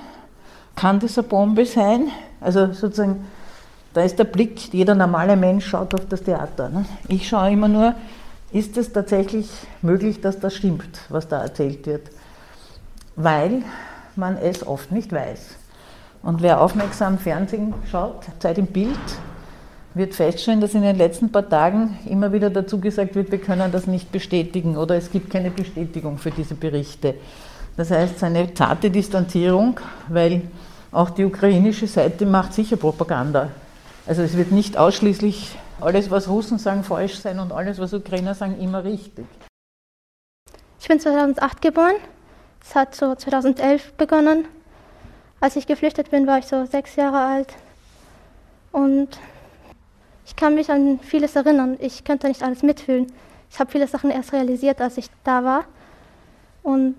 Kann 0.74 0.98
das 0.98 1.18
eine 1.18 1.28
Bombe 1.28 1.66
sein? 1.66 2.08
Also 2.40 2.72
sozusagen, 2.72 3.26
da 3.92 4.00
ist 4.00 4.18
der 4.18 4.24
Blick, 4.24 4.72
jeder 4.72 4.94
normale 4.94 5.36
Mensch 5.36 5.66
schaut 5.66 5.94
auf 5.94 6.06
das 6.08 6.22
Theater. 6.22 6.70
Ne? 6.70 6.86
Ich 7.06 7.28
schaue 7.28 7.50
immer 7.50 7.68
nur, 7.68 7.94
ist 8.50 8.78
es 8.78 8.92
tatsächlich 8.92 9.50
möglich, 9.82 10.22
dass 10.22 10.40
das 10.40 10.54
stimmt, 10.54 10.88
was 11.10 11.28
da 11.28 11.42
erzählt 11.42 11.86
wird? 11.86 12.08
Weil 13.14 13.62
man 14.16 14.38
es 14.38 14.66
oft 14.66 14.90
nicht 14.90 15.12
weiß. 15.12 15.56
Und 16.22 16.40
wer 16.40 16.62
aufmerksam 16.62 17.18
Fernsehen 17.18 17.74
schaut, 17.90 18.24
Zeit 18.38 18.56
im 18.56 18.66
Bild, 18.66 18.98
wird 19.92 20.14
feststellen, 20.14 20.62
dass 20.62 20.74
in 20.74 20.82
den 20.82 20.96
letzten 20.96 21.30
paar 21.30 21.46
Tagen 21.46 21.98
immer 22.06 22.32
wieder 22.32 22.48
dazu 22.48 22.80
gesagt 22.80 23.16
wird, 23.16 23.30
wir 23.30 23.40
können 23.40 23.70
das 23.70 23.86
nicht 23.86 24.10
bestätigen 24.10 24.78
oder 24.78 24.94
es 24.96 25.10
gibt 25.10 25.30
keine 25.30 25.50
Bestätigung 25.50 26.16
für 26.16 26.30
diese 26.30 26.54
Berichte. 26.54 27.16
Das 27.76 27.90
heißt, 27.90 28.22
eine 28.24 28.52
zarte 28.54 28.90
Distanzierung, 28.90 29.80
weil 30.08 30.42
auch 30.92 31.10
die 31.10 31.24
ukrainische 31.24 31.86
Seite 31.86 32.26
macht 32.26 32.52
sicher 32.52 32.76
Propaganda. 32.76 33.50
Also 34.06 34.22
es 34.22 34.36
wird 34.36 34.50
nicht 34.50 34.76
ausschließlich 34.76 35.56
alles, 35.80 36.10
was 36.10 36.28
Russen 36.28 36.58
sagen, 36.58 36.84
falsch 36.84 37.18
sein 37.18 37.38
und 37.38 37.52
alles, 37.52 37.78
was 37.78 37.92
Ukrainer 37.94 38.34
sagen, 38.34 38.58
immer 38.60 38.84
richtig. 38.84 39.26
Ich 40.80 40.88
bin 40.88 40.98
2008 40.98 41.62
geboren. 41.62 41.94
Es 42.62 42.74
hat 42.74 42.94
so 42.94 43.14
2011 43.14 43.92
begonnen. 43.94 44.46
Als 45.40 45.56
ich 45.56 45.66
geflüchtet 45.66 46.10
bin, 46.10 46.26
war 46.26 46.38
ich 46.38 46.46
so 46.46 46.66
sechs 46.66 46.96
Jahre 46.96 47.18
alt. 47.18 47.54
Und 48.72 49.08
ich 50.26 50.36
kann 50.36 50.54
mich 50.54 50.70
an 50.70 51.00
vieles 51.00 51.36
erinnern. 51.36 51.76
Ich 51.80 52.04
könnte 52.04 52.28
nicht 52.28 52.42
alles 52.42 52.62
mitfühlen. 52.62 53.06
Ich 53.50 53.58
habe 53.58 53.70
viele 53.70 53.86
Sachen 53.86 54.10
erst 54.10 54.32
realisiert, 54.32 54.80
als 54.80 54.96
ich 54.98 55.06
da 55.24 55.44
war. 55.44 55.64
Und 56.62 56.96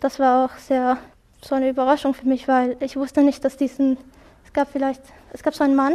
das 0.00 0.18
war 0.18 0.44
auch 0.44 0.56
sehr 0.58 0.98
so 1.42 1.54
eine 1.54 1.68
Überraschung 1.68 2.14
für 2.14 2.26
mich, 2.26 2.48
weil 2.48 2.76
ich 2.80 2.96
wusste 2.96 3.22
nicht, 3.22 3.44
dass 3.44 3.56
diesen, 3.56 3.96
es 4.44 4.52
gab 4.52 4.70
vielleicht, 4.70 5.02
es 5.32 5.42
gab 5.42 5.54
so 5.54 5.64
einen 5.64 5.76
Mann, 5.76 5.94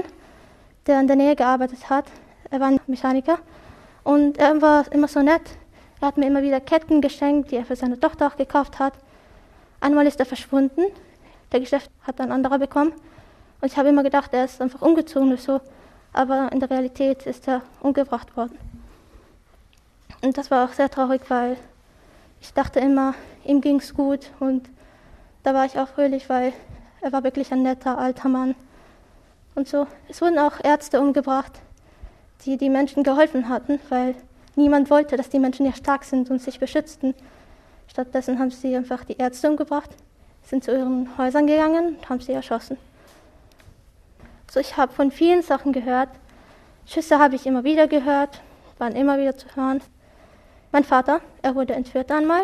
der 0.87 0.99
in 0.99 1.07
der 1.07 1.15
Nähe 1.15 1.35
gearbeitet 1.35 1.89
hat. 1.89 2.05
Er 2.49 2.59
war 2.59 2.67
ein 2.67 2.79
Mechaniker 2.87 3.39
und 4.03 4.37
er 4.37 4.61
war 4.61 4.91
immer 4.91 5.07
so 5.07 5.21
nett. 5.21 5.41
Er 6.01 6.07
hat 6.07 6.17
mir 6.17 6.27
immer 6.27 6.41
wieder 6.41 6.59
Ketten 6.59 7.01
geschenkt, 7.01 7.51
die 7.51 7.55
er 7.57 7.65
für 7.65 7.75
seine 7.75 7.99
Tochter 7.99 8.27
auch 8.27 8.35
gekauft 8.35 8.79
hat. 8.79 8.93
Einmal 9.79 10.05
ist 10.05 10.19
er 10.19 10.25
verschwunden. 10.25 10.81
Der 11.51 11.59
Geschäft 11.59 11.89
hat 12.01 12.19
ein 12.19 12.31
anderer 12.31 12.59
bekommen. 12.59 12.93
Und 13.61 13.71
ich 13.71 13.77
habe 13.77 13.89
immer 13.89 14.03
gedacht, 14.03 14.33
er 14.33 14.45
ist 14.45 14.61
einfach 14.61 14.81
umgezogen 14.81 15.29
oder 15.29 15.41
so. 15.41 15.61
Aber 16.11 16.51
in 16.51 16.59
der 16.59 16.69
Realität 16.69 17.25
ist 17.25 17.47
er 17.47 17.61
umgebracht 17.79 18.35
worden. 18.35 18.57
Und 20.21 20.37
das 20.37 20.51
war 20.51 20.65
auch 20.65 20.73
sehr 20.73 20.89
traurig, 20.89 21.21
weil 21.29 21.57
ich 22.41 22.53
dachte 22.53 22.79
immer, 22.79 23.13
ihm 23.45 23.61
ging 23.61 23.77
es 23.77 23.93
gut 23.93 24.31
und 24.39 24.69
da 25.43 25.53
war 25.53 25.65
ich 25.65 25.77
auch 25.77 25.87
fröhlich, 25.87 26.29
weil 26.29 26.53
er 27.01 27.11
war 27.11 27.23
wirklich 27.23 27.51
ein 27.51 27.63
netter 27.63 27.97
alter 27.97 28.29
Mann. 28.29 28.55
Und 29.55 29.67
so, 29.67 29.87
es 30.09 30.21
wurden 30.21 30.39
auch 30.39 30.63
Ärzte 30.63 30.99
umgebracht, 31.01 31.51
die 32.45 32.57
die 32.57 32.69
Menschen 32.69 33.03
geholfen 33.03 33.49
hatten, 33.49 33.79
weil 33.89 34.15
niemand 34.55 34.89
wollte, 34.89 35.17
dass 35.17 35.29
die 35.29 35.39
Menschen 35.39 35.65
ja 35.65 35.73
stark 35.73 36.03
sind 36.05 36.29
und 36.31 36.41
sich 36.41 36.59
beschützten. 36.59 37.13
Stattdessen 37.87 38.39
haben 38.39 38.51
sie 38.51 38.75
einfach 38.75 39.03
die 39.03 39.17
Ärzte 39.17 39.49
umgebracht, 39.49 39.89
sind 40.43 40.63
zu 40.63 40.71
ihren 40.71 41.17
Häusern 41.17 41.45
gegangen 41.45 41.97
und 41.97 42.09
haben 42.09 42.21
sie 42.21 42.31
erschossen. 42.31 42.77
So, 44.49 44.59
ich 44.59 44.77
habe 44.77 44.93
von 44.93 45.11
vielen 45.11 45.41
Sachen 45.41 45.73
gehört. 45.73 46.09
Schüsse 46.85 47.19
habe 47.19 47.35
ich 47.35 47.45
immer 47.45 47.63
wieder 47.63 47.87
gehört, 47.87 48.41
waren 48.77 48.95
immer 48.95 49.17
wieder 49.17 49.37
zu 49.37 49.47
hören. 49.55 49.81
Mein 50.71 50.83
Vater, 50.83 51.21
er 51.41 51.55
wurde 51.55 51.73
entführt 51.73 52.11
einmal. 52.11 52.43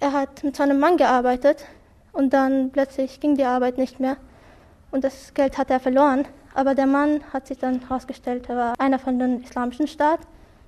Er 0.00 0.12
hat 0.12 0.42
mit 0.42 0.56
seinem 0.56 0.80
Mann 0.80 0.96
gearbeitet 0.96 1.66
und 2.12 2.32
dann 2.32 2.70
plötzlich 2.70 3.20
ging 3.20 3.36
die 3.36 3.44
Arbeit 3.44 3.78
nicht 3.78 4.00
mehr 4.00 4.16
und 4.90 5.04
das 5.04 5.34
Geld 5.34 5.58
hat 5.58 5.70
er 5.70 5.78
verloren. 5.78 6.26
Aber 6.54 6.74
der 6.74 6.86
Mann 6.86 7.20
hat 7.32 7.46
sich 7.46 7.58
dann 7.58 7.80
herausgestellt, 7.80 8.48
er 8.48 8.56
war 8.56 8.74
einer 8.78 8.98
von 8.98 9.18
dem 9.18 9.42
islamischen 9.42 9.86
Staat, 9.86 10.20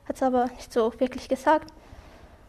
hat 0.06 0.16
es 0.16 0.22
aber 0.22 0.46
nicht 0.56 0.72
so 0.72 0.92
wirklich 0.98 1.28
gesagt. 1.28 1.72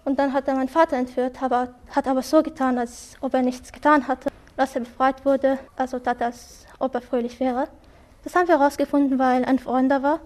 Und 0.06 0.20
dann 0.20 0.34
hat 0.34 0.48
er 0.48 0.56
meinen 0.56 0.70
Vater 0.70 0.98
entführt, 0.98 1.42
aber, 1.42 1.74
hat 1.90 2.08
aber 2.08 2.22
so 2.22 2.44
getan, 2.44 2.78
als 2.78 3.16
ob 3.22 3.34
er 3.34 3.42
nichts 3.42 3.72
getan 3.72 4.08
hatte. 4.08 4.30
Als 4.58 4.76
er 4.76 4.82
befreit 4.82 5.26
wurde, 5.26 5.58
also 5.78 5.98
tat 5.98 6.20
er, 6.20 6.28
als 6.28 6.66
ob 6.78 6.94
er 6.94 7.02
fröhlich 7.02 7.40
wäre. 7.40 7.70
Das 8.24 8.36
haben 8.36 8.48
wir 8.48 8.60
herausgefunden, 8.60 9.18
weil 9.18 9.46
ein 9.46 9.58
Freund 9.58 9.90
da 9.90 10.04
war 10.04 10.20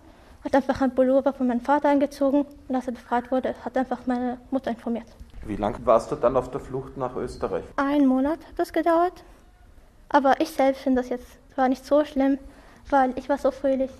hat 0.44 0.56
einfach 0.56 0.82
ein 0.82 0.96
Pullover 0.96 1.34
von 1.34 1.48
meinem 1.48 1.62
Vater 1.62 1.90
angezogen 1.90 2.46
und 2.68 2.76
als 2.76 2.88
er 2.88 2.94
befreit 2.94 3.32
wurde, 3.32 3.54
hat 3.66 3.78
einfach 3.78 4.06
meine 4.06 4.38
Mutter 4.50 4.72
informiert. 4.72 5.08
Wie 5.46 5.56
lange 5.56 5.78
warst 5.86 6.12
du 6.12 6.16
dann 6.16 6.36
auf 6.36 6.52
der 6.52 6.60
Flucht 6.60 6.98
nach 6.98 7.16
Österreich? 7.16 7.64
Ein 7.78 8.06
Monat 8.06 8.40
hat 8.46 8.58
das 8.58 8.74
gedauert. 8.74 9.24
Aber 10.10 10.40
ich 10.42 10.50
selbst 10.50 10.82
finde 10.82 11.02
das 11.02 11.10
jetzt 11.10 11.38
war 11.58 11.68
nicht 11.68 11.86
so 11.86 12.06
schlimm, 12.06 12.38
weil 12.90 13.14
ich 13.18 13.28
war 13.30 13.38
so 13.38 13.52
fröhlich, 13.52 13.92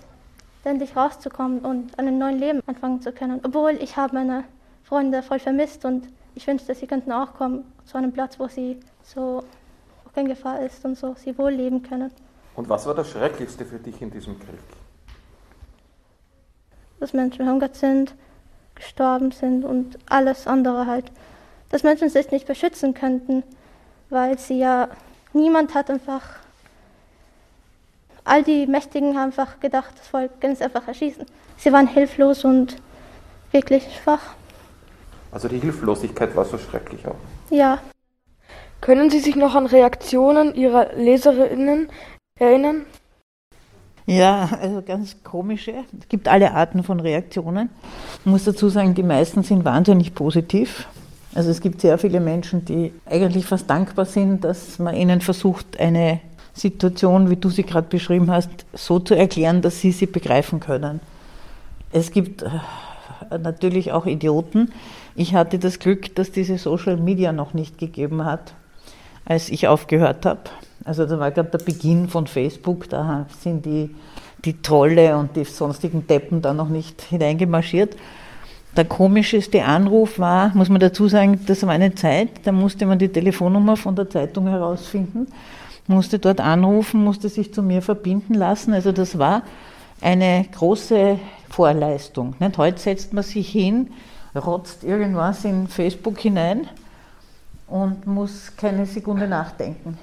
endlich 0.64 0.96
rauszukommen 0.96 1.60
und 1.60 1.98
ein 1.98 2.18
neues 2.18 2.40
Leben 2.40 2.62
anfangen 2.66 3.02
zu 3.02 3.12
können. 3.12 3.40
Obwohl 3.42 3.72
ich 3.72 3.96
habe 3.96 4.14
meine 4.14 4.44
Freunde 4.84 5.22
voll 5.22 5.38
vermisst 5.38 5.84
und 5.84 6.08
ich 6.34 6.46
wünschte, 6.46 6.74
sie 6.74 6.86
könnten 6.86 7.10
auch 7.10 7.34
kommen 7.34 7.64
zu 7.84 7.98
einem 7.98 8.12
Platz, 8.12 8.38
wo 8.38 8.48
sie 8.48 8.78
so 9.02 9.42
in 10.14 10.28
Gefahr 10.28 10.60
ist 10.62 10.84
und 10.84 10.96
so 10.96 11.14
sie 11.14 11.36
wohl 11.38 11.52
leben 11.52 11.82
können. 11.82 12.10
Und 12.56 12.68
was 12.68 12.86
war 12.86 12.94
das 12.94 13.10
Schrecklichste 13.10 13.64
für 13.64 13.78
dich 13.78 14.02
in 14.02 14.10
diesem 14.10 14.38
Krieg? 14.38 14.58
Dass 16.98 17.12
Menschen 17.12 17.44
verhungert 17.44 17.76
sind, 17.76 18.14
gestorben 18.78 19.32
sind 19.32 19.64
und 19.64 19.98
alles 20.08 20.46
andere 20.46 20.86
halt. 20.86 21.10
Dass 21.68 21.82
Menschen 21.82 22.08
sich 22.08 22.30
nicht 22.30 22.46
beschützen 22.46 22.94
könnten, 22.94 23.42
weil 24.08 24.38
sie 24.38 24.58
ja, 24.58 24.88
niemand 25.32 25.74
hat 25.74 25.90
einfach, 25.90 26.22
all 28.24 28.42
die 28.42 28.66
Mächtigen 28.66 29.16
haben 29.18 29.26
einfach 29.26 29.60
gedacht, 29.60 29.92
das 29.98 30.08
Volk 30.08 30.40
kann 30.40 30.52
es 30.52 30.62
einfach 30.62 30.88
erschießen. 30.88 31.26
Sie 31.58 31.72
waren 31.72 31.86
hilflos 31.86 32.44
und 32.44 32.76
wirklich 33.52 33.84
schwach. 34.02 34.34
Also 35.30 35.48
die 35.48 35.58
Hilflosigkeit 35.58 36.34
war 36.34 36.44
so 36.44 36.56
schrecklich 36.56 37.06
auch. 37.06 37.16
Ja. 37.50 37.78
Können 38.80 39.10
Sie 39.10 39.18
sich 39.18 39.36
noch 39.36 39.54
an 39.54 39.66
Reaktionen 39.66 40.54
Ihrer 40.54 40.94
Leserinnen 40.94 41.90
erinnern? 42.38 42.86
Ja, 44.08 44.48
also 44.62 44.80
ganz 44.80 45.16
komische. 45.22 45.84
Es 46.00 46.08
gibt 46.08 46.28
alle 46.28 46.54
Arten 46.54 46.82
von 46.82 46.98
Reaktionen. 46.98 47.68
Ich 48.20 48.26
muss 48.26 48.44
dazu 48.44 48.70
sagen, 48.70 48.94
die 48.94 49.02
meisten 49.02 49.42
sind 49.42 49.66
wahnsinnig 49.66 50.14
positiv. 50.14 50.88
Also 51.34 51.50
es 51.50 51.60
gibt 51.60 51.82
sehr 51.82 51.98
viele 51.98 52.18
Menschen, 52.18 52.64
die 52.64 52.94
eigentlich 53.04 53.44
fast 53.44 53.68
dankbar 53.68 54.06
sind, 54.06 54.44
dass 54.44 54.78
man 54.78 54.94
ihnen 54.94 55.20
versucht, 55.20 55.78
eine 55.78 56.20
Situation, 56.54 57.28
wie 57.28 57.36
du 57.36 57.50
sie 57.50 57.64
gerade 57.64 57.86
beschrieben 57.86 58.30
hast, 58.30 58.48
so 58.72 58.98
zu 58.98 59.14
erklären, 59.14 59.60
dass 59.60 59.78
sie 59.82 59.92
sie 59.92 60.06
begreifen 60.06 60.58
können. 60.58 61.00
Es 61.92 62.10
gibt 62.10 62.42
äh, 62.42 62.48
natürlich 63.38 63.92
auch 63.92 64.06
Idioten. 64.06 64.72
Ich 65.16 65.34
hatte 65.34 65.58
das 65.58 65.80
Glück, 65.80 66.14
dass 66.14 66.32
diese 66.32 66.56
Social 66.56 66.96
Media 66.96 67.32
noch 67.32 67.52
nicht 67.52 67.76
gegeben 67.76 68.24
hat, 68.24 68.54
als 69.26 69.50
ich 69.50 69.68
aufgehört 69.68 70.24
habe. 70.24 70.40
Also 70.88 71.04
da 71.04 71.20
war 71.20 71.30
gerade 71.30 71.50
der 71.50 71.58
Beginn 71.58 72.08
von 72.08 72.26
Facebook, 72.26 72.88
da 72.88 73.26
sind 73.40 73.66
die, 73.66 73.94
die 74.46 74.62
Trolle 74.62 75.18
und 75.18 75.36
die 75.36 75.44
sonstigen 75.44 76.06
Deppen 76.06 76.40
da 76.40 76.54
noch 76.54 76.70
nicht 76.70 77.02
hineingemarschiert. 77.02 77.94
Der 78.74 78.86
komischste 78.86 79.64
Anruf 79.64 80.18
war, 80.18 80.50
muss 80.54 80.70
man 80.70 80.80
dazu 80.80 81.06
sagen, 81.06 81.44
das 81.46 81.62
war 81.64 81.74
eine 81.74 81.94
Zeit, 81.94 82.30
da 82.44 82.52
musste 82.52 82.86
man 82.86 82.98
die 82.98 83.10
Telefonnummer 83.10 83.76
von 83.76 83.96
der 83.96 84.08
Zeitung 84.08 84.46
herausfinden, 84.46 85.26
musste 85.88 86.18
dort 86.18 86.40
anrufen, 86.40 87.04
musste 87.04 87.28
sich 87.28 87.52
zu 87.52 87.62
mir 87.62 87.82
verbinden 87.82 88.32
lassen. 88.32 88.72
Also 88.72 88.90
das 88.90 89.18
war 89.18 89.42
eine 90.00 90.46
große 90.50 91.18
Vorleistung. 91.50 92.34
Nicht? 92.38 92.56
Heute 92.56 92.78
setzt 92.78 93.12
man 93.12 93.24
sich 93.24 93.50
hin, 93.50 93.90
rotzt 94.34 94.84
irgendwas 94.84 95.44
in 95.44 95.68
Facebook 95.68 96.18
hinein 96.18 96.66
und 97.66 98.06
muss 98.06 98.56
keine 98.56 98.86
Sekunde 98.86 99.28
nachdenken. 99.28 99.98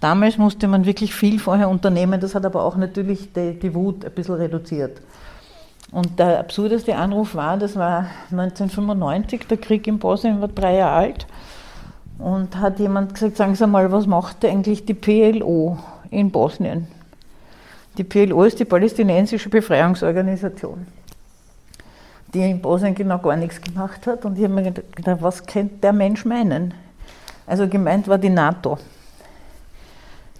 Damals 0.00 0.38
musste 0.38 0.66
man 0.66 0.86
wirklich 0.86 1.14
viel 1.14 1.38
vorher 1.38 1.68
unternehmen, 1.68 2.20
das 2.20 2.34
hat 2.34 2.46
aber 2.46 2.64
auch 2.64 2.76
natürlich 2.76 3.32
die, 3.34 3.58
die 3.58 3.74
Wut 3.74 4.04
ein 4.04 4.12
bisschen 4.12 4.36
reduziert. 4.36 5.00
Und 5.92 6.18
der 6.18 6.38
absurdeste 6.38 6.96
Anruf 6.96 7.34
war, 7.34 7.56
das 7.58 7.76
war 7.76 8.06
1995, 8.30 9.46
der 9.46 9.58
Krieg 9.58 9.86
in 9.86 9.98
Bosnien 9.98 10.40
war 10.40 10.48
drei 10.48 10.76
Jahre 10.76 10.96
alt. 10.96 11.26
Und 12.18 12.56
hat 12.56 12.78
jemand 12.78 13.14
gesagt, 13.14 13.36
sagen 13.36 13.54
Sie 13.54 13.66
mal, 13.66 13.90
was 13.92 14.06
macht 14.06 14.44
eigentlich 14.44 14.84
die 14.84 14.94
PLO 14.94 15.78
in 16.10 16.30
Bosnien? 16.30 16.86
Die 17.96 18.04
PLO 18.04 18.44
ist 18.44 18.60
die 18.60 18.66
palästinensische 18.66 19.48
Befreiungsorganisation, 19.48 20.86
die 22.32 22.42
in 22.42 22.60
Bosnien 22.60 22.94
genau 22.94 23.18
gar 23.18 23.36
nichts 23.36 23.60
gemacht 23.60 24.06
hat. 24.06 24.24
Und 24.24 24.38
ich 24.38 24.44
habe 24.44 24.54
mir 24.54 24.70
gedacht, 24.70 25.22
was 25.22 25.44
könnte 25.44 25.76
der 25.82 25.92
Mensch 25.92 26.24
meinen? 26.24 26.74
Also 27.46 27.66
gemeint 27.66 28.06
war 28.06 28.18
die 28.18 28.30
NATO, 28.30 28.78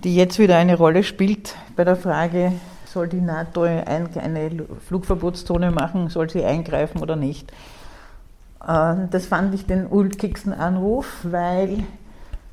die 0.04 0.16
jetzt 0.16 0.38
wieder 0.38 0.56
eine 0.56 0.76
Rolle 0.76 1.02
spielt 1.02 1.54
bei 1.76 1.84
der 1.84 1.96
Frage, 1.96 2.52
soll 2.86 3.08
die 3.08 3.20
NATO 3.20 3.62
eine 3.62 4.50
Flugverbotszone 4.86 5.70
machen, 5.70 6.08
soll 6.08 6.28
sie 6.28 6.44
eingreifen 6.44 7.00
oder 7.00 7.16
nicht. 7.16 7.52
Äh, 8.66 8.94
das 9.10 9.26
fand 9.26 9.54
ich 9.54 9.66
den 9.66 9.86
ulkigsten 9.86 10.52
Anruf, 10.52 11.06
weil 11.22 11.84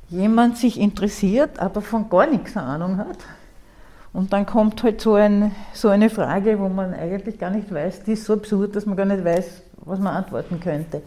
jemand 0.10 0.58
sich 0.58 0.80
interessiert, 0.80 1.60
aber 1.60 1.82
von 1.82 2.10
gar 2.10 2.28
nichts 2.28 2.56
Ahnung 2.56 2.98
hat. 2.98 3.18
Und 4.14 4.34
dann 4.34 4.46
kommt 4.46 4.82
halt 4.84 5.02
so, 5.02 5.16
ein, 5.16 5.52
so 5.74 5.90
eine 5.90 6.10
Frage, 6.10 6.60
wo 6.60 6.70
man 6.70 6.94
eigentlich 6.94 7.38
gar 7.40 7.50
nicht 7.50 7.74
weiß, 7.74 8.04
die 8.04 8.14
ist 8.14 8.26
so 8.26 8.34
absurd, 8.34 8.76
dass 8.76 8.86
man 8.86 8.96
gar 8.98 9.06
nicht 9.06 9.24
weiß, 9.24 9.62
was 9.86 10.00
man 10.00 10.16
antworten 10.16 10.60
könnte. 10.60 11.02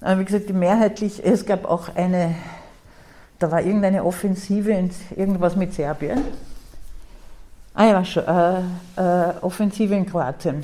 Aber 0.00 0.20
wie 0.20 0.24
gesagt, 0.24 0.48
die 0.48 0.52
mehrheitlich, 0.52 1.24
es 1.24 1.46
gab 1.46 1.64
auch 1.64 1.94
eine, 1.94 2.34
da 3.38 3.50
war 3.50 3.60
irgendeine 3.60 4.04
Offensive, 4.04 4.70
in, 4.70 4.90
irgendwas 5.14 5.56
mit 5.56 5.74
Serbien. 5.74 6.22
Ah 7.74 7.84
ja, 7.84 8.04
schon, 8.04 8.24
äh, 8.24 8.60
äh, 8.96 9.34
Offensive 9.42 9.94
in 9.94 10.06
Kroatien. 10.06 10.62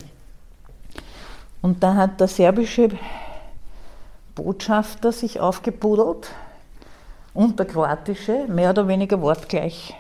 Und 1.61 1.83
da 1.83 1.95
hat 1.95 2.19
der 2.21 2.29
serbische 2.29 2.89
Botschafter 4.35 5.13
sich 5.13 5.39
aufgebudelt 5.39 6.31
und 7.35 7.59
der 7.59 7.67
kroatische, 7.67 8.47
mehr 8.49 8.71
oder 8.71 8.89
weniger 8.89 9.21
wortgleich. 9.21 9.95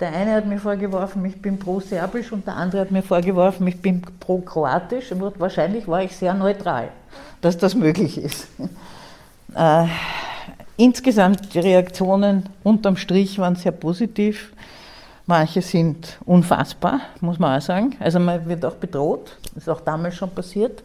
Der 0.00 0.12
eine 0.12 0.34
hat 0.34 0.46
mir 0.46 0.58
vorgeworfen, 0.58 1.24
ich 1.24 1.40
bin 1.40 1.58
pro-serbisch 1.58 2.32
und 2.32 2.46
der 2.46 2.56
andere 2.56 2.82
hat 2.82 2.90
mir 2.90 3.02
vorgeworfen, 3.02 3.66
ich 3.66 3.80
bin 3.80 4.02
pro-kroatisch. 4.02 5.12
Wahrscheinlich 5.38 5.86
war 5.88 6.02
ich 6.02 6.16
sehr 6.16 6.34
neutral, 6.34 6.88
dass 7.40 7.56
das 7.56 7.74
möglich 7.74 8.18
ist. 8.18 8.48
Äh, 9.54 9.84
insgesamt 10.76 11.54
die 11.54 11.60
Reaktionen 11.60 12.48
unterm 12.62 12.96
Strich 12.96 13.38
waren 13.38 13.56
sehr 13.56 13.72
positiv. 13.72 14.52
Manche 15.26 15.62
sind 15.62 16.18
unfassbar, 16.24 17.00
muss 17.20 17.38
man 17.38 17.58
auch 17.58 17.62
sagen. 17.62 17.96
Also 18.00 18.18
man 18.18 18.46
wird 18.46 18.64
auch 18.64 18.74
bedroht, 18.74 19.38
das 19.54 19.64
ist 19.64 19.68
auch 19.68 19.80
damals 19.80 20.16
schon 20.16 20.30
passiert. 20.30 20.82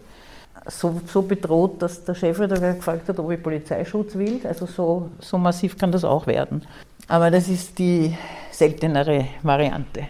So, 0.69 1.01
so 1.07 1.21
bedroht, 1.21 1.81
dass 1.81 2.03
der 2.03 2.13
Chefredakteur 2.13 2.73
gefragt 2.73 3.07
hat, 3.07 3.19
ob 3.19 3.31
ich 3.31 3.41
Polizeischutz 3.41 4.15
will. 4.15 4.41
Also 4.43 4.65
so, 4.65 5.09
so 5.19 5.37
massiv 5.37 5.77
kann 5.77 5.91
das 5.91 6.03
auch 6.03 6.27
werden. 6.27 6.63
Aber 7.07 7.31
das 7.31 7.47
ist 7.47 7.79
die 7.79 8.15
seltenere 8.51 9.25
Variante. 9.43 10.03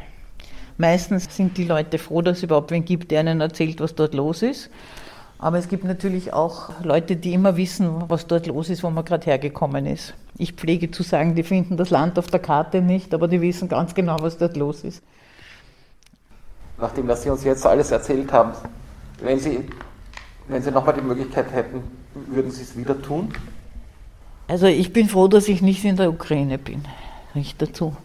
Meistens 0.77 1.35
sind 1.35 1.57
die 1.57 1.65
Leute 1.65 1.97
froh, 1.97 2.21
dass 2.21 2.37
es 2.37 2.43
überhaupt 2.43 2.71
wen 2.71 2.85
gibt, 2.85 3.11
der 3.11 3.21
ihnen 3.21 3.41
erzählt, 3.41 3.79
was 3.79 3.95
dort 3.95 4.13
los 4.13 4.41
ist. 4.41 4.69
Aber 5.39 5.60
es 5.60 5.67
gibt 5.67 5.84
natürlich 5.84 6.34
auch 6.34 6.69
Leute, 6.84 7.15
die 7.15 7.34
immer 7.34 7.58
wissen, 7.58 8.04
was 8.08 8.26
dort 8.26 8.47
los 8.47 8.69
ist, 8.69 8.84
wo 8.84 8.89
man 8.89 9.06
gerade 9.06 9.26
hergekommen 9.26 9.86
ist. 9.86 10.15
Ich 10.38 10.54
pflege 10.54 10.89
zu 10.89 11.04
sagen, 11.04 11.36
die 11.36 11.43
finden 11.43 11.78
das 11.78 11.91
Land 11.91 12.17
auf 12.17 12.28
der 12.28 12.39
Karte 12.39 12.82
nicht, 12.82 13.13
aber 13.13 13.28
die 13.28 13.41
wissen 13.41 13.69
ganz 13.69 13.93
genau, 13.93 14.17
was 14.19 14.38
dort 14.38 14.58
los 14.58 14.84
ist. 14.84 15.04
Nachdem, 16.80 17.08
was 17.08 17.23
Sie 17.23 17.30
uns 17.30 17.43
jetzt 17.43 17.65
alles 17.65 17.91
erzählt 17.91 18.32
haben, 18.32 18.54
wenn 19.21 19.39
Sie, 19.39 19.60
wenn 20.47 20.62
Sie 20.62 20.71
nochmal 20.71 20.95
die 20.95 21.02
Möglichkeit 21.02 21.52
hätten, 21.52 21.84
würden 22.13 22.52
Sie 22.52 22.63
es 22.63 22.76
wieder 22.76 23.00
tun? 23.00 23.32
Also 24.47 24.65
ich 24.65 24.93
bin 24.93 25.08
froh, 25.08 25.28
dass 25.28 25.47
ich 25.47 25.62
nicht 25.62 25.84
in 25.86 25.97
der 25.97 26.10
Ukraine 26.10 26.58
bin. 26.58 26.84
Nicht 27.34 27.62
dazu. 27.62 27.95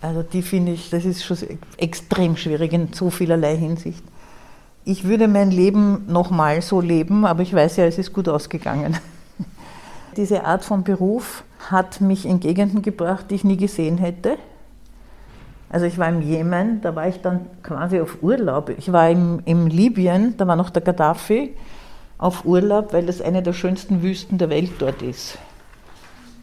Also 0.00 0.22
die 0.22 0.42
finde 0.42 0.72
ich, 0.72 0.90
das 0.90 1.04
ist 1.04 1.24
schon 1.24 1.38
extrem 1.76 2.36
schwierig 2.36 2.72
in 2.72 2.92
so 2.92 3.10
vielerlei 3.10 3.56
Hinsicht 3.56 4.02
ich 4.84 5.04
würde 5.04 5.28
mein 5.28 5.50
Leben 5.50 6.04
nochmal 6.06 6.60
so 6.60 6.80
leben, 6.80 7.24
aber 7.24 7.42
ich 7.42 7.54
weiß 7.54 7.76
ja, 7.76 7.86
es 7.86 7.98
ist 7.98 8.12
gut 8.12 8.28
ausgegangen. 8.28 8.96
Diese 10.16 10.44
Art 10.44 10.64
von 10.64 10.84
Beruf 10.84 11.44
hat 11.70 12.00
mich 12.00 12.26
in 12.26 12.40
Gegenden 12.40 12.82
gebracht, 12.82 13.26
die 13.30 13.36
ich 13.36 13.44
nie 13.44 13.56
gesehen 13.56 13.98
hätte. 13.98 14.36
Also 15.70 15.86
ich 15.86 15.98
war 15.98 16.08
im 16.08 16.22
Jemen, 16.22 16.82
da 16.82 16.94
war 16.94 17.08
ich 17.08 17.20
dann 17.20 17.46
quasi 17.62 17.98
auf 18.00 18.22
Urlaub. 18.22 18.70
Ich 18.76 18.92
war 18.92 19.10
im, 19.10 19.40
im 19.44 19.66
Libyen, 19.66 20.36
da 20.36 20.46
war 20.46 20.54
noch 20.54 20.70
der 20.70 20.82
Gaddafi, 20.82 21.54
auf 22.18 22.44
Urlaub, 22.44 22.92
weil 22.92 23.06
das 23.06 23.20
eine 23.20 23.42
der 23.42 23.54
schönsten 23.54 24.02
Wüsten 24.02 24.38
der 24.38 24.50
Welt 24.50 24.70
dort 24.78 25.02
ist. 25.02 25.38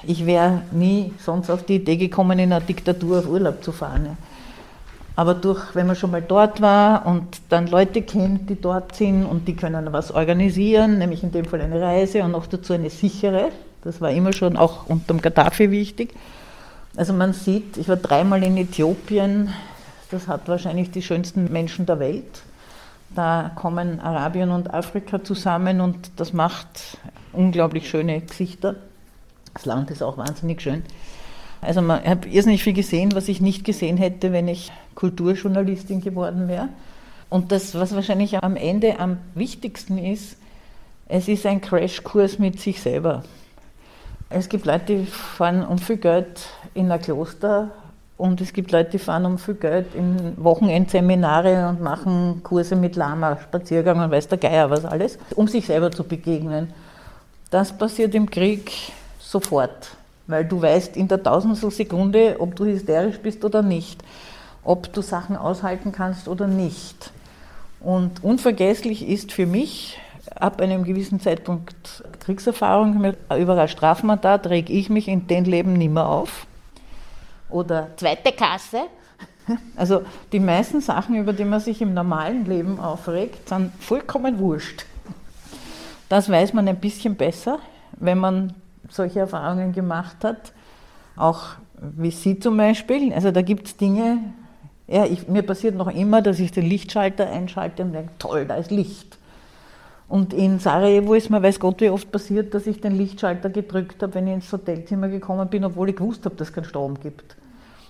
Ich 0.03 0.25
wäre 0.25 0.63
nie 0.71 1.13
sonst 1.19 1.49
auf 1.49 1.63
die 1.63 1.75
Idee 1.75 1.95
gekommen, 1.95 2.39
in 2.39 2.51
einer 2.51 2.59
Diktatur 2.59 3.19
auf 3.19 3.27
Urlaub 3.27 3.63
zu 3.63 3.71
fahren. 3.71 4.17
Aber 5.15 5.33
durch, 5.33 5.75
wenn 5.75 5.87
man 5.87 5.95
schon 5.95 6.11
mal 6.11 6.21
dort 6.21 6.61
war 6.61 7.05
und 7.05 7.41
dann 7.49 7.67
Leute 7.67 8.01
kennt, 8.01 8.49
die 8.49 8.59
dort 8.59 8.95
sind 8.95 9.25
und 9.25 9.47
die 9.47 9.55
können 9.55 9.91
was 9.91 10.11
organisieren, 10.11 10.99
nämlich 10.99 11.23
in 11.23 11.31
dem 11.31 11.45
Fall 11.45 11.61
eine 11.61 11.81
Reise 11.81 12.23
und 12.23 12.31
noch 12.31 12.47
dazu 12.47 12.73
eine 12.73 12.89
sichere, 12.89 13.49
das 13.83 13.99
war 13.99 14.11
immer 14.11 14.31
schon 14.31 14.57
auch 14.57 14.87
unter 14.87 15.13
dem 15.13 15.21
Gaddafi 15.21 15.71
wichtig. 15.71 16.13
Also 16.95 17.13
man 17.13 17.33
sieht, 17.33 17.77
ich 17.77 17.89
war 17.89 17.97
dreimal 17.97 18.43
in 18.43 18.57
Äthiopien, 18.57 19.53
das 20.11 20.27
hat 20.27 20.47
wahrscheinlich 20.47 20.91
die 20.91 21.01
schönsten 21.01 21.51
Menschen 21.51 21.85
der 21.85 21.99
Welt. 21.99 22.41
Da 23.15 23.51
kommen 23.55 23.99
Arabien 23.99 24.51
und 24.51 24.73
Afrika 24.73 25.23
zusammen 25.23 25.81
und 25.81 26.11
das 26.17 26.31
macht 26.31 26.97
unglaublich 27.33 27.89
schöne 27.89 28.21
Gesichter. 28.21 28.75
Das 29.53 29.65
Land 29.65 29.91
ist 29.91 30.01
auch 30.01 30.17
wahnsinnig 30.17 30.61
schön. 30.61 30.83
Also 31.61 31.81
man, 31.81 32.01
ich 32.03 32.09
habe 32.09 32.27
irrsinnig 32.27 32.63
viel 32.63 32.73
gesehen, 32.73 33.13
was 33.13 33.27
ich 33.27 33.39
nicht 33.39 33.63
gesehen 33.63 33.97
hätte, 33.97 34.31
wenn 34.31 34.47
ich 34.47 34.71
Kulturjournalistin 34.95 36.01
geworden 36.01 36.47
wäre. 36.47 36.69
Und 37.29 37.51
das, 37.51 37.75
was 37.75 37.95
wahrscheinlich 37.95 38.43
am 38.43 38.55
Ende 38.55 38.99
am 38.99 39.17
wichtigsten 39.35 39.97
ist, 39.97 40.35
es 41.07 41.27
ist 41.27 41.45
ein 41.45 41.61
Crashkurs 41.61 42.39
mit 42.39 42.59
sich 42.59 42.81
selber. 42.81 43.23
Es 44.29 44.49
gibt 44.49 44.65
Leute, 44.65 44.97
die 44.97 45.05
fahren 45.05 45.65
um 45.65 45.77
viel 45.77 45.97
Geld 45.97 46.47
in 46.73 46.91
ein 46.91 47.01
Kloster 47.01 47.71
und 48.17 48.39
es 48.39 48.53
gibt 48.53 48.71
Leute, 48.71 48.91
die 48.91 48.99
fahren 48.99 49.25
um 49.25 49.37
viel 49.37 49.55
Geld 49.55 49.93
in 49.93 50.33
Wochenendseminare 50.37 51.67
und 51.67 51.81
machen 51.81 52.41
Kurse 52.43 52.75
mit 52.75 52.95
Lama, 52.95 53.37
Spaziergang 53.41 53.99
und 53.99 54.11
weiß 54.11 54.27
der 54.27 54.37
Geier 54.37 54.69
was 54.69 54.85
alles, 54.85 55.19
um 55.35 55.47
sich 55.47 55.65
selber 55.65 55.91
zu 55.91 56.03
begegnen. 56.03 56.73
Das 57.49 57.77
passiert 57.77 58.15
im 58.15 58.29
Krieg 58.29 58.71
sofort, 59.19 59.89
weil 60.31 60.45
du 60.45 60.61
weißt 60.61 60.97
in 60.97 61.07
der 61.07 61.21
Tausendstel 61.21 61.71
Sekunde, 61.71 62.37
ob 62.39 62.55
du 62.55 62.65
hysterisch 62.65 63.19
bist 63.19 63.43
oder 63.45 63.61
nicht, 63.61 64.01
ob 64.63 64.91
du 64.93 65.01
Sachen 65.01 65.35
aushalten 65.35 65.91
kannst 65.91 66.27
oder 66.27 66.47
nicht. 66.47 67.11
Und 67.79 68.23
unvergesslich 68.23 69.07
ist 69.07 69.31
für 69.31 69.45
mich 69.45 69.99
ab 70.35 70.61
einem 70.61 70.83
gewissen 70.83 71.19
Zeitpunkt 71.19 72.03
Kriegserfahrung, 72.19 73.13
über 73.37 73.57
ein 73.57 73.67
Strafmandat 73.67 74.47
rege 74.47 74.71
ich 74.71 74.89
mich 74.89 75.07
in 75.07 75.27
den 75.27 75.45
Leben 75.45 75.73
nicht 75.73 75.91
mehr 75.91 76.07
auf 76.07 76.45
oder 77.49 77.89
zweite 77.97 78.31
Kasse. 78.31 78.83
Also 79.75 80.03
die 80.31 80.39
meisten 80.39 80.81
Sachen, 80.81 81.15
über 81.15 81.33
die 81.33 81.43
man 81.43 81.59
sich 81.59 81.81
im 81.81 81.93
normalen 81.93 82.45
Leben 82.45 82.79
aufregt, 82.79 83.49
sind 83.49 83.71
vollkommen 83.79 84.39
wurscht. 84.39 84.85
Das 86.07 86.29
weiß 86.29 86.53
man 86.53 86.67
ein 86.67 86.79
bisschen 86.79 87.15
besser, 87.15 87.59
wenn 87.93 88.19
man 88.19 88.53
solche 88.89 89.19
Erfahrungen 89.19 89.73
gemacht 89.73 90.23
hat. 90.23 90.53
Auch 91.15 91.55
wie 91.81 92.11
Sie 92.11 92.39
zum 92.39 92.57
Beispiel. 92.57 93.13
Also 93.13 93.31
da 93.31 93.41
gibt 93.41 93.67
es 93.67 93.77
Dinge, 93.77 94.19
ja, 94.87 95.05
ich, 95.05 95.27
mir 95.27 95.43
passiert 95.43 95.75
noch 95.75 95.87
immer, 95.87 96.21
dass 96.21 96.39
ich 96.39 96.51
den 96.51 96.65
Lichtschalter 96.65 97.29
einschalte 97.29 97.83
und 97.83 97.93
denke, 97.93 98.11
toll, 98.19 98.45
da 98.45 98.55
ist 98.55 98.71
Licht. 98.71 99.17
Und 100.09 100.33
in 100.33 100.59
Sarajevo 100.59 101.13
ist 101.13 101.29
mir, 101.29 101.41
weiß 101.41 101.59
Gott, 101.59 101.79
wie 101.79 101.89
oft 101.89 102.11
passiert, 102.11 102.53
dass 102.53 102.67
ich 102.67 102.81
den 102.81 102.97
Lichtschalter 102.97 103.49
gedrückt 103.49 104.03
habe, 104.03 104.15
wenn 104.15 104.27
ich 104.27 104.33
ins 104.33 104.51
Hotelzimmer 104.51 105.07
gekommen 105.07 105.47
bin, 105.47 105.63
obwohl 105.63 105.89
ich 105.89 105.95
gewusst 105.95 106.25
habe, 106.25 106.35
dass 106.35 106.49
es 106.49 106.53
keinen 106.53 106.65
Strom 106.65 106.99
gibt. 106.99 107.37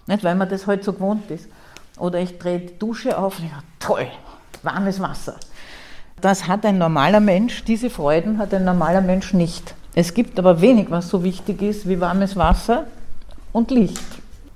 Nicht, 0.05 0.23
weil 0.23 0.35
man 0.35 0.47
das 0.47 0.67
halt 0.67 0.83
so 0.83 0.93
gewohnt 0.93 1.31
ist. 1.31 1.49
Oder 1.97 2.19
ich 2.19 2.37
drehe 2.37 2.59
die 2.59 2.77
Dusche 2.77 3.17
auf 3.17 3.39
und 3.39 3.45
denke, 3.45 3.63
toll, 3.79 4.07
warmes 4.61 4.99
Wasser. 4.99 5.37
Das 6.21 6.47
hat 6.47 6.63
ein 6.67 6.77
normaler 6.77 7.19
Mensch, 7.19 7.63
diese 7.63 7.89
Freuden 7.89 8.37
hat 8.37 8.53
ein 8.53 8.63
normaler 8.63 9.01
Mensch 9.01 9.33
nicht. 9.33 9.73
Es 9.93 10.13
gibt 10.13 10.39
aber 10.39 10.61
wenig, 10.61 10.89
was 10.89 11.09
so 11.09 11.23
wichtig 11.23 11.61
ist 11.61 11.87
wie 11.87 11.99
warmes 11.99 12.35
Wasser 12.35 12.85
und 13.51 13.71
Licht. 13.71 14.01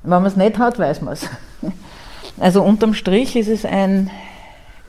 Wenn 0.04 0.12
man 0.12 0.26
es 0.26 0.36
nicht 0.36 0.58
hat, 0.58 0.80
weiß 0.80 1.02
man 1.02 1.14
es. 1.14 1.28
Also 2.38 2.62
unterm 2.64 2.94
Strich 2.94 3.38
ist 3.38 3.48
es 3.48 3.64
ein, 3.64 4.12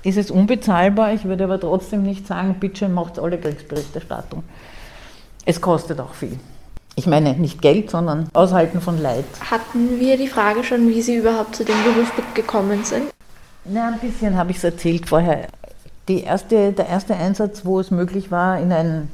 ist 0.02 0.18
es 0.18 0.32
unbezahlbar. 0.32 1.12
Ich 1.12 1.26
würde 1.26 1.44
aber 1.44 1.60
trotzdem 1.60 2.02
nicht 2.02 2.26
sagen, 2.26 2.56
bitte 2.58 2.88
macht 2.88 3.20
alle 3.20 3.38
Kriegsberichterstattung. 3.38 4.42
Es 5.44 5.60
kostet 5.60 6.00
auch 6.00 6.14
viel. 6.14 6.40
Ich 6.96 7.06
meine 7.06 7.34
nicht 7.34 7.62
Geld, 7.62 7.90
sondern 7.90 8.28
Aushalten 8.32 8.80
von 8.80 9.00
Leid. 9.00 9.26
Hatten 9.48 10.00
wir 10.00 10.16
die 10.16 10.26
Frage 10.26 10.64
schon, 10.64 10.88
wie 10.88 11.02
Sie 11.02 11.14
überhaupt 11.16 11.54
zu 11.54 11.64
dem 11.64 11.76
Beruf 11.84 12.10
gekommen 12.34 12.82
sind? 12.82 13.12
Na, 13.64 13.92
ein 13.92 14.00
bisschen 14.00 14.36
habe 14.36 14.50
ich 14.50 14.56
es 14.56 14.64
erzählt 14.64 15.08
vorher. 15.08 15.46
Die 16.08 16.22
erste, 16.22 16.72
der 16.72 16.88
erste 16.88 17.14
Einsatz, 17.14 17.64
wo 17.64 17.78
es 17.78 17.92
möglich 17.92 18.32
war, 18.32 18.58
in 18.58 18.72
ein 18.72 19.08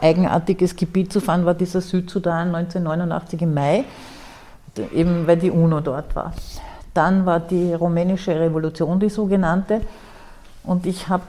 eigenartiges 0.00 0.76
Gebiet 0.76 1.12
zu 1.12 1.20
fahren, 1.20 1.44
war 1.44 1.54
dieser 1.54 1.80
Südsudan 1.80 2.54
1989 2.54 3.42
im 3.42 3.54
Mai, 3.54 3.84
eben 4.94 5.26
weil 5.26 5.36
die 5.36 5.50
UNO 5.50 5.80
dort 5.80 6.14
war. 6.14 6.32
Dann 6.94 7.26
war 7.26 7.40
die 7.40 7.74
rumänische 7.74 8.38
Revolution, 8.38 9.00
die 9.00 9.10
sogenannte, 9.10 9.80
und 10.64 10.86
ich 10.86 11.08
habe 11.08 11.24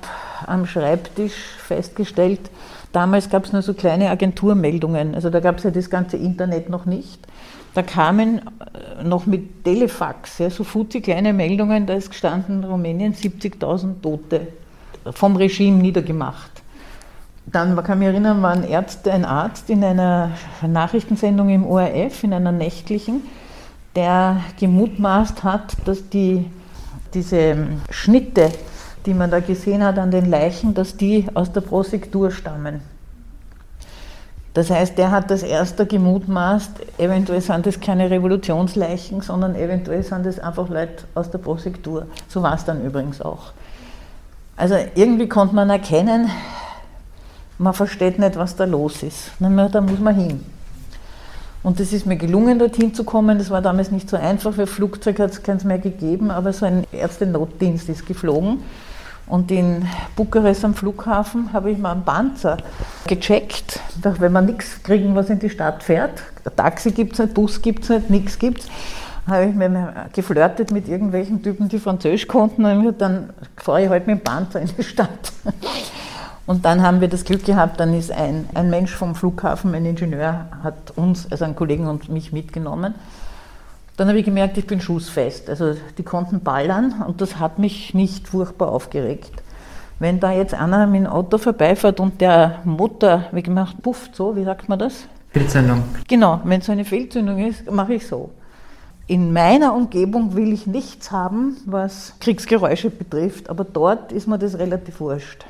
am 0.48 0.66
Schreibtisch 0.66 1.36
festgestellt, 1.60 2.50
Damals 2.92 3.30
gab 3.30 3.46
es 3.46 3.54
nur 3.54 3.62
so 3.62 3.74
kleine 3.74 4.10
Agenturmeldungen, 4.10 5.14
also 5.14 5.30
da 5.30 5.40
gab 5.40 5.58
es 5.58 5.64
ja 5.64 5.72
das 5.72 5.90
ganze 5.90 6.18
Internet 6.18 6.70
noch 6.70 6.86
nicht. 6.86 7.20
Da 7.74 7.84
kamen 7.84 8.40
äh, 8.40 9.04
noch 9.04 9.26
mit 9.26 9.64
Telefax, 9.64 10.40
ja, 10.40 10.50
so 10.50 10.64
futzi 10.64 11.02
kleine 11.02 11.34
Meldungen, 11.34 11.86
da 11.86 11.94
ist 11.94 12.10
gestanden, 12.10 12.64
Rumänien 12.64 13.14
70.000 13.14 14.02
Tote, 14.02 14.48
vom 15.12 15.36
Regime 15.36 15.78
niedergemacht. 15.78 16.57
Dann 17.50 17.82
kann 17.82 18.00
mich 18.00 18.10
erinnern, 18.10 18.42
war 18.42 18.52
ein, 18.52 18.64
Ärzte, 18.66 19.12
ein 19.14 19.24
Arzt 19.24 19.70
in 19.70 19.82
einer 19.82 20.32
Nachrichtensendung 20.62 21.50
im 21.50 21.66
ORF, 21.66 22.24
in 22.24 22.34
einer 22.34 22.52
nächtlichen, 22.52 23.22
der 23.96 24.42
gemutmaßt 24.60 25.46
hat, 25.46 25.78
dass 25.86 26.10
die, 26.10 26.52
diese 27.14 27.56
Schnitte, 27.90 28.52
die 29.06 29.14
man 29.14 29.32
da 29.32 29.40
gesehen 29.40 29.82
hat 29.82 29.98
an 29.98 30.12
den 30.12 30.30
Leichen, 30.30 30.74
dass 30.74 30.98
die 30.98 31.26
aus 31.36 31.54
der 31.54 31.62
Prosektur 31.62 32.32
stammen. 32.32 32.82
Das 34.54 34.70
heißt, 34.70 34.98
der 34.98 35.12
hat 35.12 35.32
das 35.32 35.44
erste 35.44 35.86
gemutmaßt, 35.86 37.00
eventuell 37.00 37.40
sind 37.42 37.66
das 37.66 37.80
keine 37.80 38.10
Revolutionsleichen, 38.10 39.22
sondern 39.22 39.56
eventuell 39.56 40.04
sind 40.04 40.26
das 40.26 40.40
einfach 40.40 40.68
Leute 40.68 41.06
aus 41.16 41.32
der 41.32 41.38
Prosektur. 41.38 42.08
So 42.28 42.42
war 42.42 42.56
es 42.56 42.66
dann 42.66 42.84
übrigens 42.84 43.22
auch. 43.22 43.54
Also 44.58 44.76
irgendwie 44.96 45.30
konnte 45.30 45.56
man 45.56 45.70
erkennen, 45.70 46.30
man 47.58 47.74
versteht 47.74 48.20
nicht, 48.20 48.36
was 48.36 48.56
da 48.56 48.66
los 48.66 49.04
ist. 49.04 49.32
Da 49.40 49.82
muss 49.82 50.00
man 50.00 50.16
hin. 50.16 50.46
Und 51.64 51.80
es 51.80 51.92
ist 51.92 52.06
mir 52.06 52.18
gelungen, 52.18 52.60
dorthin 52.60 52.94
zu 52.94 53.04
kommen. 53.04 53.40
Das 53.40 53.50
war 53.50 53.62
damals 53.62 53.92
nicht 53.92 54.10
so 54.10 54.16
einfach, 54.16 54.54
für 54.54 54.68
Flugzeug 54.68 55.20
hat 55.20 55.32
es 55.32 55.44
keins 55.44 55.64
mehr 55.64 55.80
gegeben, 55.80 56.32
aber 56.32 56.54
so 56.54 56.66
ein 56.66 56.86
Ärzte-Notdienst 56.92 57.90
ist 57.90 58.06
geflogen. 58.06 58.60
Und 59.26 59.52
in 59.52 59.86
Bukarest 60.16 60.64
am 60.64 60.74
Flughafen 60.74 61.52
habe 61.52 61.72
ich 61.72 61.78
mal 61.78 61.92
einen 61.92 62.06
Panzer 62.06 62.58
gecheckt. 63.08 63.82
Dachte, 64.02 64.22
wenn 64.22 64.32
wir 64.32 64.42
nichts 64.42 64.82
kriegen, 64.84 65.16
was 65.16 65.30
in 65.30 65.40
die 65.40 65.50
Stadt 65.50 65.84
fährt, 65.84 66.24
Taxi 66.56 66.92
gibt 66.92 67.14
es 67.14 67.20
nicht, 67.20 67.34
Bus 67.34 67.62
gibt 67.62 67.84
es 67.84 67.90
nicht, 67.90 68.10
nichts 68.10 68.40
gibt 68.40 68.62
es, 68.62 68.68
habe 69.28 69.48
ich 69.48 69.54
mir 69.54 70.08
geflirtet 70.14 70.72
mit 70.72 70.88
irgendwelchen 70.88 71.44
Typen, 71.44 71.68
die 71.68 71.80
Französisch 71.80 72.28
konnten. 72.28 72.64
Und 72.64 73.02
dann 73.02 73.32
fahre 73.58 73.84
ich 73.84 73.90
halt 73.90 74.08
mit 74.08 74.20
dem 74.20 74.24
Panzer 74.24 74.62
in 74.62 74.70
die 74.78 74.84
Stadt. 74.84 75.34
Und 76.48 76.64
dann 76.64 76.82
haben 76.82 77.02
wir 77.02 77.10
das 77.10 77.26
Glück 77.26 77.44
gehabt, 77.44 77.78
dann 77.80 77.94
ist 77.94 78.10
ein, 78.10 78.48
ein 78.54 78.70
Mensch 78.70 78.96
vom 78.96 79.16
Flughafen, 79.16 79.76
ein 79.76 79.86
Ingenieur, 79.86 80.46
hat 80.64 80.94
uns, 80.96 81.30
also 81.30 81.44
einen 81.44 81.58
Kollegen 81.58 81.88
und 81.88 82.08
mich 82.08 82.32
mitgenommen. 82.32 82.96
Dann 83.98 84.08
habe 84.08 84.18
ich 84.18 84.26
gemerkt, 84.26 84.58
ich 84.58 84.66
bin 84.66 84.80
schussfest. 84.80 85.50
Also 85.50 85.76
die 85.98 86.04
konnten 86.04 86.40
ballern 86.40 87.04
und 87.06 87.20
das 87.20 87.38
hat 87.38 87.60
mich 87.60 87.94
nicht 87.94 88.30
furchtbar 88.30 88.72
aufgeregt. 88.72 89.44
Wenn 90.00 90.22
da 90.22 90.32
jetzt 90.32 90.54
einer 90.54 90.88
mit 90.88 91.02
dem 91.02 91.08
Auto 91.08 91.38
vorbeifährt 91.38 92.00
und 92.00 92.22
der 92.22 92.60
Motor, 92.64 93.26
wie 93.34 93.44
gemacht, 93.44 93.82
pufft 93.82 94.16
so, 94.16 94.36
wie 94.36 94.44
sagt 94.44 94.70
man 94.70 94.80
das? 94.80 95.06
Fehlzündung. 95.32 95.84
Genau, 96.08 96.40
wenn 96.46 96.62
so 96.62 96.72
eine 96.72 96.86
Fehlzündung 96.86 97.46
ist, 97.46 97.70
mache 97.70 97.96
ich 97.96 98.08
so. 98.08 98.30
In 99.08 99.34
meiner 99.34 99.74
Umgebung 99.74 100.36
will 100.36 100.54
ich 100.54 100.66
nichts 100.66 101.12
haben, 101.12 101.58
was 101.66 102.14
Kriegsgeräusche 102.20 102.90
betrifft, 102.90 103.50
aber 103.50 103.66
dort 103.66 104.12
ist 104.12 104.28
mir 104.28 104.38
das 104.38 104.58
relativ 104.58 105.00
wurscht. 105.00 105.46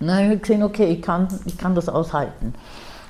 Dann 0.00 0.24
habe 0.24 0.34
ich 0.34 0.40
gesehen, 0.40 0.62
okay, 0.62 0.86
ich 0.86 1.02
kann, 1.02 1.28
ich 1.44 1.58
kann 1.58 1.74
das 1.74 1.90
aushalten. 1.90 2.54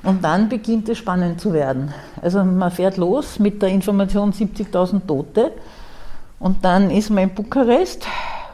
Und 0.03 0.25
dann 0.25 0.49
beginnt 0.49 0.89
es 0.89 0.99
spannend 0.99 1.41
zu 1.41 1.53
werden. 1.53 1.95
Also 2.21 2.43
man 2.43 2.71
fährt 2.73 2.97
los 2.97 3.39
mit 3.39 3.63
der 3.63 3.69
Information 3.69 4.33
70.000 4.33 5.07
Tote 5.07 5.53
und 6.41 6.65
dann 6.65 6.91
ist 6.91 7.11
man 7.11 7.25
in 7.25 7.35
Bukarest 7.35 8.07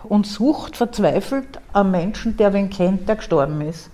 und 0.05 0.27
sucht 0.27 0.77
verzweifelt 0.77 1.47
einen 1.73 1.91
Menschen, 1.91 2.37
der 2.37 2.53
wen 2.53 2.69
kennt, 2.69 3.09
der 3.09 3.17
gestorben 3.17 3.63
ist. 3.63 3.89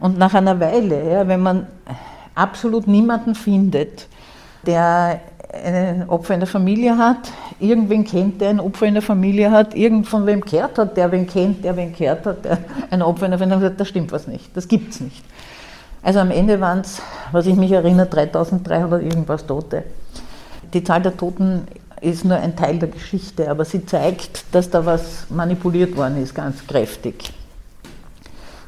Und 0.00 0.18
nach 0.18 0.34
einer 0.34 0.58
Weile, 0.58 1.12
ja, 1.12 1.28
wenn 1.28 1.40
man 1.40 1.68
absolut 2.34 2.88
niemanden 2.88 3.36
findet, 3.36 4.08
der 4.66 5.20
ein 5.52 6.08
Opfer 6.08 6.34
in 6.34 6.40
der 6.40 6.48
Familie 6.48 6.98
hat, 6.98 7.32
irgendwen 7.60 8.04
kennt, 8.04 8.40
der 8.40 8.50
ein 8.50 8.60
Opfer 8.60 8.86
in 8.86 8.94
der 8.94 9.02
Familie 9.02 9.50
hat, 9.50 9.74
irgend 9.74 10.06
von 10.06 10.26
wem 10.26 10.44
kehrt 10.44 10.78
hat, 10.78 10.96
der 10.96 11.10
wen 11.12 11.26
kennt, 11.26 11.64
der 11.64 11.76
wen 11.76 11.94
kehrt 11.94 12.26
hat, 12.26 12.44
der 12.44 12.58
ein 12.90 13.02
Opfer 13.02 13.26
in 13.26 13.30
der 13.32 13.38
Familie 13.38 13.66
hat, 13.66 13.80
da 13.80 13.84
stimmt 13.84 14.12
was 14.12 14.26
nicht, 14.26 14.56
das 14.56 14.68
gibt 14.68 14.92
es 14.92 15.00
nicht. 15.00 15.24
Also 16.02 16.20
am 16.20 16.30
Ende 16.30 16.60
waren 16.60 16.80
es, 16.80 17.00
was 17.32 17.46
ich 17.46 17.56
mich 17.56 17.72
erinnere, 17.72 18.06
3300 18.06 19.02
irgendwas 19.02 19.46
Tote. 19.46 19.84
Die 20.72 20.84
Zahl 20.84 21.02
der 21.02 21.16
Toten 21.16 21.66
ist 22.00 22.24
nur 22.24 22.36
ein 22.36 22.54
Teil 22.54 22.78
der 22.78 22.88
Geschichte, 22.88 23.50
aber 23.50 23.64
sie 23.64 23.86
zeigt, 23.86 24.54
dass 24.54 24.70
da 24.70 24.84
was 24.84 25.26
manipuliert 25.30 25.96
worden 25.96 26.22
ist, 26.22 26.34
ganz 26.34 26.66
kräftig. 26.66 27.32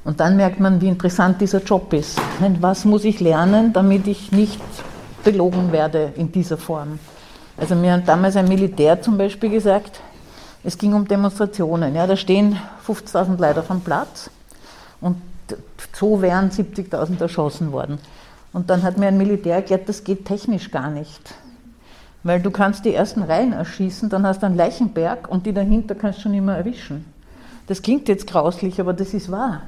Und 0.05 0.21
dann 0.21 0.37
merkt 0.37 0.59
man, 0.59 0.81
wie 0.81 0.89
interessant 0.89 1.41
dieser 1.41 1.63
Job 1.63 1.93
ist. 1.93 2.19
Was 2.61 2.85
muss 2.85 3.05
ich 3.05 3.21
lernen, 3.21 3.73
damit 3.73 4.07
ich 4.07 4.33
nicht 4.33 4.61
belogen 5.25 5.73
werde 5.73 6.13
in 6.17 6.33
dieser 6.33 6.57
Form? 6.57 6.99
Also 7.57 7.75
mir 7.75 7.95
hat 7.95 8.09
damals 8.09 8.37
ein 8.37 8.49
Militär 8.49 9.01
zum 9.03 9.19
Beispiel 9.19 9.51
gesagt, 9.51 10.01
Es 10.65 10.77
ging 10.77 10.93
um 10.95 11.07
Demonstrationen. 11.07 11.95
Ja, 11.95 12.07
da 12.07 12.17
stehen 12.17 12.59
50.000 12.87 13.41
Leute 13.41 13.61
auf 13.61 13.69
dem 13.69 13.81
Platz 13.81 14.31
und 15.01 15.17
so 15.95 16.21
wären 16.21 16.51
70.000 16.51 17.21
erschossen 17.21 17.73
worden. 17.73 17.99
Und 18.53 18.69
dann 18.71 18.83
hat 18.83 18.99
mir 18.99 19.09
ein 19.09 19.19
Militär 19.19 19.57
erklärt, 19.57 19.89
das 19.89 20.05
geht 20.05 20.25
technisch 20.25 20.71
gar 20.71 20.91
nicht. 20.91 21.35
Weil 22.23 22.41
du 22.41 22.51
kannst 22.51 22.85
die 22.85 22.95
ersten 22.95 23.23
Reihen 23.23 23.53
erschießen, 23.53 24.09
dann 24.09 24.27
hast 24.27 24.43
du 24.43 24.47
einen 24.47 24.57
Leichenberg 24.57 25.29
und 25.31 25.47
die 25.47 25.53
dahinter 25.53 25.95
kannst 25.95 26.19
du 26.19 26.23
schon 26.25 26.35
immer 26.35 26.57
erwischen. 26.57 27.05
Das 27.67 27.83
klingt 27.83 28.09
jetzt 28.09 28.27
grauslich, 28.27 28.81
aber 28.81 28.93
das 28.93 29.15
ist 29.15 29.31
wahr. 29.31 29.63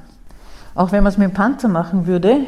Auch 0.75 0.91
wenn 0.91 1.03
man 1.03 1.11
es 1.11 1.17
mit 1.17 1.29
dem 1.29 1.33
Panzer 1.33 1.67
machen 1.67 2.07
würde, 2.07 2.41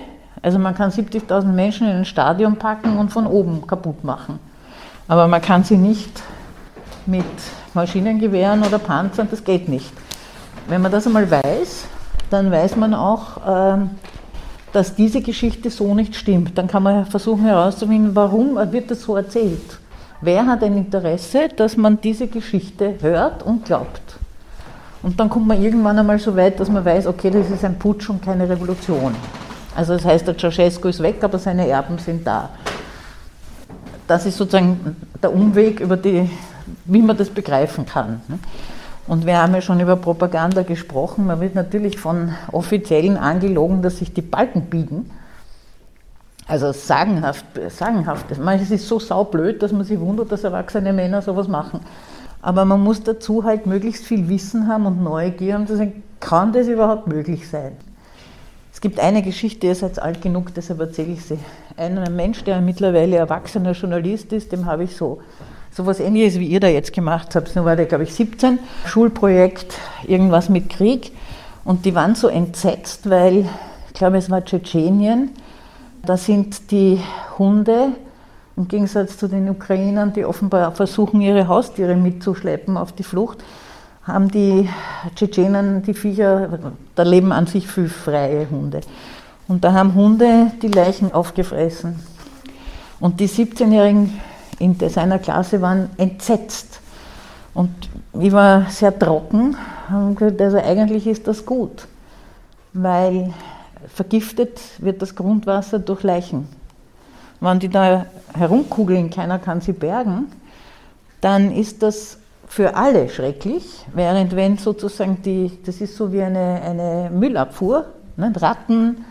also 0.43 0.59
man 0.59 0.75
kann 0.75 0.91
70.000 0.91 1.45
Menschen 1.45 1.87
in 1.87 1.95
ein 1.95 2.05
Stadion 2.05 2.57
packen 2.57 2.97
und 2.97 3.11
von 3.11 3.25
oben 3.25 3.65
kaputt 3.65 4.03
machen. 4.03 4.39
Aber 5.07 5.27
man 5.27 5.41
kann 5.41 5.63
sie 5.63 5.77
nicht 5.77 6.21
mit 7.05 7.25
Maschinengewehren 7.73 8.61
oder 8.61 8.77
Panzern, 8.77 9.27
das 9.31 9.43
geht 9.43 9.67
nicht. 9.69 9.91
Wenn 10.67 10.81
man 10.81 10.91
das 10.91 11.07
einmal 11.07 11.31
weiß, 11.31 11.85
dann 12.29 12.51
weiß 12.51 12.75
man 12.75 12.93
auch, 12.93 13.37
ähm, 13.47 13.91
dass 14.73 14.95
diese 14.95 15.21
Geschichte 15.21 15.69
so 15.69 15.95
nicht 15.95 16.15
stimmt. 16.15 16.57
Dann 16.57 16.67
kann 16.67 16.83
man 16.83 17.05
versuchen 17.05 17.45
herauszufinden, 17.45 18.15
warum 18.15 18.55
wird 18.71 18.91
das 18.91 19.01
so 19.01 19.15
erzählt. 19.15 19.79
Wer 20.19 20.45
hat 20.45 20.63
ein 20.63 20.77
Interesse, 20.77 21.49
dass 21.55 21.77
man 21.77 22.01
diese 22.01 22.27
Geschichte 22.27 22.95
hört 23.01 23.43
und 23.43 23.65
glaubt? 23.65 24.01
Und 25.03 25.19
dann 25.19 25.29
kommt 25.29 25.47
man 25.47 25.61
irgendwann 25.61 25.99
einmal 25.99 26.19
so 26.19 26.35
weit, 26.35 26.59
dass 26.59 26.69
man 26.69 26.83
weiß, 26.83 27.07
okay, 27.07 27.29
das 27.29 27.49
ist 27.49 27.63
ein 27.63 27.77
Putsch 27.77 28.09
und 28.09 28.21
keine 28.21 28.49
Revolution. 28.49 29.13
Also 29.75 29.93
das 29.93 30.05
heißt, 30.05 30.27
der 30.27 30.37
Ceausescu 30.37 30.87
ist 30.87 31.01
weg, 31.01 31.23
aber 31.23 31.39
seine 31.39 31.67
Erben 31.67 31.97
sind 31.97 32.27
da. 32.27 32.49
Das 34.07 34.25
ist 34.25 34.37
sozusagen 34.37 34.95
der 35.21 35.33
Umweg, 35.33 35.79
über 35.79 35.97
die, 35.97 36.29
wie 36.85 37.01
man 37.01 37.17
das 37.17 37.29
begreifen 37.29 37.85
kann. 37.85 38.21
Und 39.07 39.25
wir 39.25 39.41
haben 39.41 39.53
ja 39.53 39.61
schon 39.61 39.79
über 39.79 39.95
Propaganda 39.95 40.63
gesprochen. 40.63 41.25
Man 41.25 41.41
wird 41.41 41.55
natürlich 41.55 41.97
von 41.97 42.33
Offiziellen 42.51 43.17
angelogen, 43.17 43.81
dass 43.81 43.97
sich 43.97 44.13
die 44.13 44.21
Balken 44.21 44.63
biegen. 44.63 45.11
Also 46.45 46.71
sagenhaft, 46.71 47.45
sagenhaft. 47.69 48.25
Es 48.31 48.71
ist 48.71 48.87
so 48.87 48.99
saublöd, 48.99 49.63
dass 49.63 49.71
man 49.71 49.85
sich 49.85 49.99
wundert, 49.99 50.31
dass 50.31 50.43
erwachsene 50.43 50.93
Männer 50.93 51.21
sowas 51.21 51.47
machen. 51.47 51.79
Aber 52.41 52.65
man 52.65 52.81
muss 52.81 53.01
dazu 53.01 53.45
halt 53.45 53.65
möglichst 53.65 54.05
viel 54.05 54.27
Wissen 54.27 54.67
haben 54.67 54.85
und 54.85 55.01
Neugier 55.01 55.55
und 55.55 55.69
sagen, 55.69 56.03
kann 56.19 56.51
das 56.51 56.67
überhaupt 56.67 57.07
möglich 57.07 57.49
sein? 57.49 57.77
Gibt 58.83 58.99
eine 58.99 59.21
Geschichte, 59.21 59.67
ihr 59.67 59.75
seid 59.75 59.97
alt 59.97 60.21
genug, 60.21 60.53
deshalb 60.53 60.81
erzähle 60.81 61.13
ich 61.13 61.23
sie. 61.23 61.39
Ein 61.77 62.03
Mensch, 62.17 62.43
der 62.43 62.59
mittlerweile 62.59 63.15
erwachsener 63.15 63.71
Journalist 63.71 64.33
ist, 64.33 64.51
dem 64.51 64.65
habe 64.65 64.83
ich 64.83 64.97
so 64.97 65.21
so 65.71 65.85
was 65.85 66.01
ähnliches, 66.01 66.37
wie 66.37 66.47
ihr 66.47 66.59
da 66.59 66.67
jetzt 66.67 66.91
gemacht 66.91 67.33
habt. 67.33 67.55
Nur 67.55 67.63
war 67.63 67.77
der, 67.77 67.85
glaube 67.85 68.03
ich, 68.03 68.13
17. 68.13 68.59
Schulprojekt, 68.85 69.73
irgendwas 70.05 70.49
mit 70.49 70.69
Krieg. 70.69 71.13
Und 71.63 71.85
die 71.85 71.95
waren 71.95 72.15
so 72.15 72.27
entsetzt, 72.27 73.09
weil, 73.09 73.45
ich 73.87 73.93
glaube, 73.93 74.17
es 74.17 74.29
war 74.29 74.43
Tschetschenien. 74.43 75.29
Da 76.05 76.17
sind 76.17 76.69
die 76.69 76.99
Hunde 77.39 77.93
im 78.57 78.67
Gegensatz 78.67 79.17
zu 79.17 79.29
den 79.29 79.49
Ukrainern, 79.49 80.11
die 80.11 80.25
offenbar 80.25 80.73
versuchen, 80.73 81.21
ihre 81.21 81.47
Haustiere 81.47 81.95
mitzuschleppen 81.95 82.75
auf 82.75 82.91
die 82.91 83.03
Flucht, 83.03 83.45
haben 84.05 84.29
die 84.29 84.69
Tschetschenen, 85.15 85.83
die 85.83 85.93
Viecher, 85.93 86.59
da 86.95 87.03
leben 87.03 87.31
an 87.31 87.47
sich 87.47 87.67
viel 87.67 87.89
freie 87.89 88.49
Hunde. 88.49 88.81
Und 89.47 89.63
da 89.63 89.73
haben 89.73 89.93
Hunde 89.93 90.51
die 90.61 90.67
Leichen 90.67 91.13
aufgefressen. 91.13 91.99
Und 92.99 93.19
die 93.19 93.27
17-jährigen 93.27 94.19
in 94.59 94.77
seiner 94.89 95.19
Klasse 95.19 95.61
waren 95.61 95.89
entsetzt. 95.97 96.79
Und 97.53 97.71
ich 98.19 98.31
war 98.31 98.69
sehr 98.69 98.97
trocken 98.97 99.55
und 99.89 100.15
gesagt, 100.15 100.41
also 100.41 100.57
eigentlich 100.57 101.07
ist 101.07 101.27
das 101.27 101.45
gut, 101.45 101.87
weil 102.73 103.33
vergiftet 103.87 104.59
wird 104.79 105.01
das 105.01 105.15
Grundwasser 105.15 105.79
durch 105.79 106.03
Leichen 106.03 106.47
wenn 107.43 107.59
die 107.59 107.69
da 107.69 108.05
herumkugeln, 108.33 109.09
keiner 109.09 109.37
kann 109.37 109.59
sie 109.59 109.73
bergen, 109.73 110.31
dann 111.19 111.51
ist 111.51 111.83
das 111.83 112.17
für 112.53 112.75
alle 112.75 113.09
schrecklich, 113.09 113.83
während 113.95 114.35
wenn 114.35 114.59
sozusagen 114.59 115.23
die, 115.23 115.57
das 115.65 115.81
ist 115.81 115.97
so 115.97 116.13
wie 116.13 116.21
eine, 116.21 116.61
eine 116.61 117.09
Müllabfuhr, 117.11 117.85
ne, 118.15 118.31
Ratten, 118.39 119.05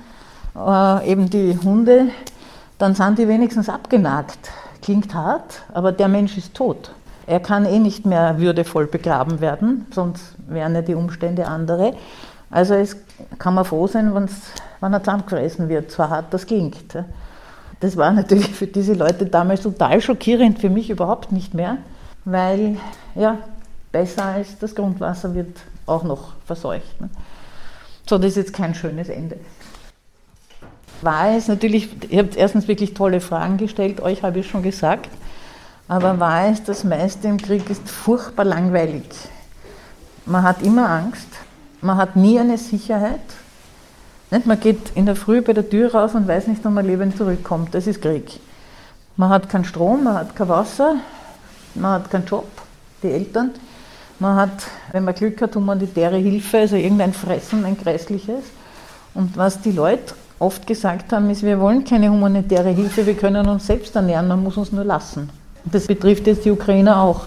äh, 0.55 1.11
eben 1.11 1.29
die 1.29 1.59
Hunde, 1.59 2.07
dann 2.79 2.95
sind 2.95 3.19
die 3.19 3.27
wenigstens 3.27 3.69
abgenagt. 3.69 4.39
Klingt 4.81 5.13
hart, 5.13 5.63
aber 5.75 5.91
der 5.91 6.07
Mensch 6.07 6.39
ist 6.39 6.55
tot. 6.55 6.93
Er 7.27 7.41
kann 7.41 7.65
eh 7.65 7.81
nicht 7.81 8.07
mehr 8.07 8.39
würdevoll 8.39 8.87
begraben 8.87 9.41
werden, 9.41 9.87
sonst 9.93 10.37
wären 10.47 10.77
ja 10.77 10.83
die 10.83 10.95
Umstände 10.95 11.49
andere. 11.49 11.95
Also 12.49 12.75
es 12.75 12.97
kann 13.41 13.55
man 13.55 13.65
froh 13.65 13.89
sein, 13.89 14.15
wenn 14.15 14.93
er 14.93 15.01
zusammengefressen 15.01 15.69
wird, 15.69 15.91
so 15.91 16.09
hart 16.09 16.27
das 16.33 16.47
klingt. 16.47 16.77
Das 17.81 17.97
war 17.97 18.13
natürlich 18.13 18.55
für 18.55 18.69
diese 18.69 18.95
Leute 18.95 19.27
damals 19.27 19.63
total 19.63 20.01
schockierend, 20.01 20.61
für 20.61 20.71
mich 20.71 20.91
überhaupt 20.91 21.33
nicht 21.33 21.55
mehr, 21.55 21.79
weil 22.25 22.77
ja, 23.15 23.39
besser 23.91 24.25
als 24.25 24.59
das 24.59 24.75
Grundwasser 24.75 25.35
wird 25.35 25.57
auch 25.87 26.05
noch 26.05 26.35
verseucht. 26.47 27.01
Ne? 27.01 27.11
So, 28.09 28.19
das 28.19 28.33
ist 28.33 28.37
jetzt 28.37 28.53
kein 28.53 28.75
schönes 28.75 29.09
Ende. 29.09 29.39
War 31.01 31.37
es 31.37 31.49
natürlich, 31.49 31.89
ihr 32.11 32.21
habt 32.21 32.37
erstens 32.37 32.69
wirklich 32.69 32.95
tolle 32.95 33.21
Fragen 33.21 33.57
gestellt, 33.57 34.01
euch 34.01 34.23
habe 34.23 34.41
ich 34.41 34.49
schon 34.49 34.63
gesagt, 34.63 35.09
aber 35.89 36.21
war 36.21 36.47
es, 36.47 36.63
das 36.63 36.85
meiste 36.85 37.27
im 37.27 37.39
Krieg 37.39 37.69
ist 37.69 37.89
furchtbar 37.89 38.45
langweilig. 38.45 39.05
Man 40.27 40.45
hat 40.45 40.63
immer 40.63 40.89
Angst, 40.89 41.29
man 41.81 41.97
hat 41.97 42.15
nie 42.15 42.39
eine 42.39 42.57
Sicherheit, 42.57 43.21
nicht? 44.33 44.47
Man 44.47 44.59
geht 44.59 44.93
in 44.95 45.05
der 45.05 45.15
Früh 45.15 45.43
bei 45.43 45.53
der 45.53 45.69
Tür 45.69 45.95
raus 45.95 46.15
und 46.15 46.27
weiß 46.27 46.47
nicht, 46.47 46.65
ob 46.65 46.73
man 46.73 46.87
lebend 46.87 47.19
zurückkommt. 47.19 47.75
Das 47.75 47.87
ist 47.87 48.01
Krieg. 48.01 48.41
Man 49.17 49.29
hat 49.29 49.51
keinen 49.51 49.67
Strom, 49.67 50.05
man 50.05 50.15
hat 50.15 50.35
kein 50.35 50.49
Wasser, 50.49 50.97
man 51.75 51.93
hat 51.93 52.11
keinen 52.11 52.27
Job, 52.27 52.47
die 53.03 53.09
Eltern. 53.09 53.51
Man 54.19 54.37
hat, 54.37 54.67
wenn 54.93 55.05
man 55.05 55.15
Glück 55.15 55.41
hat, 55.43 55.55
humanitäre 55.57 56.17
Hilfe, 56.17 56.59
also 56.59 56.77
irgendein 56.77 57.13
Fressen, 57.13 57.65
ein 57.65 57.77
grässliches. 57.77 58.45
Und 59.15 59.37
was 59.37 59.61
die 59.61 59.73
Leute 59.73 60.15
oft 60.39 60.67
gesagt 60.67 61.13
haben, 61.13 61.31
ist, 61.31 61.43
wir 61.43 61.59
wollen 61.61 61.85
keine 61.85 62.11
humanitäre 62.11 62.71
Hilfe, 62.71 63.07
wir 63.07 63.15
können 63.15 63.49
uns 63.49 63.67
selbst 63.67 63.95
ernähren, 63.95 64.29
man 64.29 64.43
muss 64.43 64.57
uns 64.57 64.73
nur 64.73 64.85
lassen. 64.85 65.31
Das 65.65 65.87
betrifft 65.87 66.27
jetzt 66.27 66.45
die 66.45 66.51
Ukrainer 66.51 67.01
auch. 67.01 67.27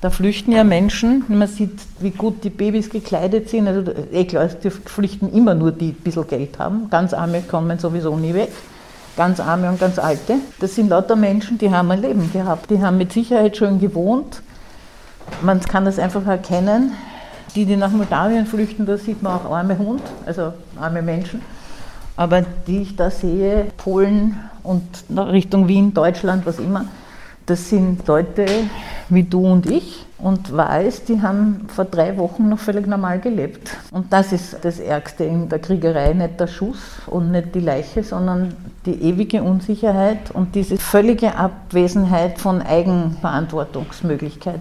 Da 0.00 0.10
flüchten 0.10 0.52
ja 0.52 0.64
Menschen, 0.64 1.24
man 1.28 1.46
sieht, 1.46 1.78
wie 2.00 2.10
gut 2.10 2.42
die 2.42 2.50
Babys 2.50 2.90
gekleidet 2.90 3.48
sind. 3.48 3.68
Also, 3.68 3.92
eh 4.12 4.24
klar, 4.24 4.48
die 4.48 4.70
flüchten 4.70 5.32
immer 5.32 5.54
nur 5.54 5.70
die, 5.70 5.78
die 5.78 5.90
ein 5.90 6.02
bisschen 6.02 6.26
Geld 6.26 6.58
haben. 6.58 6.90
Ganz 6.90 7.14
Arme 7.14 7.42
kommen 7.42 7.78
sowieso 7.78 8.16
nie 8.16 8.34
weg. 8.34 8.50
Ganz 9.16 9.40
Arme 9.40 9.68
und 9.68 9.78
ganz 9.78 9.98
Alte. 9.98 10.36
Das 10.60 10.74
sind 10.74 10.88
lauter 10.88 11.16
Menschen, 11.16 11.58
die 11.58 11.70
haben 11.70 11.90
ein 11.90 12.00
Leben 12.00 12.32
gehabt. 12.32 12.70
Die 12.70 12.82
haben 12.82 12.96
mit 12.96 13.12
Sicherheit 13.12 13.56
schon 13.56 13.78
gewohnt. 13.78 14.42
Man 15.42 15.60
kann 15.60 15.84
das 15.84 15.98
einfach 15.98 16.26
erkennen. 16.26 16.92
Die, 17.54 17.66
die 17.66 17.76
nach 17.76 17.90
Moldawien 17.90 18.46
flüchten, 18.46 18.86
da 18.86 18.96
sieht 18.96 19.22
man 19.22 19.34
auch 19.34 19.50
arme 19.50 19.76
Hund, 19.76 20.00
also 20.24 20.54
arme 20.80 21.02
Menschen. 21.02 21.42
Aber 22.16 22.42
die 22.66 22.82
ich 22.82 22.96
da 22.96 23.10
sehe, 23.10 23.66
Polen 23.76 24.38
und 24.62 24.82
Richtung 25.14 25.68
Wien, 25.68 25.92
Deutschland, 25.92 26.46
was 26.46 26.58
immer, 26.58 26.86
das 27.46 27.68
sind 27.68 28.06
Leute 28.06 28.46
wie 29.08 29.24
du 29.24 29.46
und 29.46 29.66
ich 29.66 30.06
und 30.18 30.56
weiß, 30.56 31.04
die 31.04 31.20
haben 31.20 31.66
vor 31.68 31.84
drei 31.84 32.16
Wochen 32.16 32.48
noch 32.48 32.60
völlig 32.60 32.86
normal 32.86 33.18
gelebt. 33.18 33.76
Und 33.90 34.12
das 34.12 34.32
ist 34.32 34.58
das 34.62 34.78
Ärgste 34.78 35.24
in 35.24 35.48
der 35.48 35.58
Kriegerei, 35.58 36.12
nicht 36.12 36.38
der 36.38 36.46
Schuss 36.46 36.78
und 37.08 37.32
nicht 37.32 37.54
die 37.54 37.60
Leiche, 37.60 38.04
sondern 38.04 38.54
die 38.86 39.02
ewige 39.02 39.42
Unsicherheit 39.42 40.30
und 40.32 40.54
diese 40.54 40.76
völlige 40.76 41.34
Abwesenheit 41.36 42.38
von 42.38 42.62
Eigenverantwortungsmöglichkeit. 42.62 44.60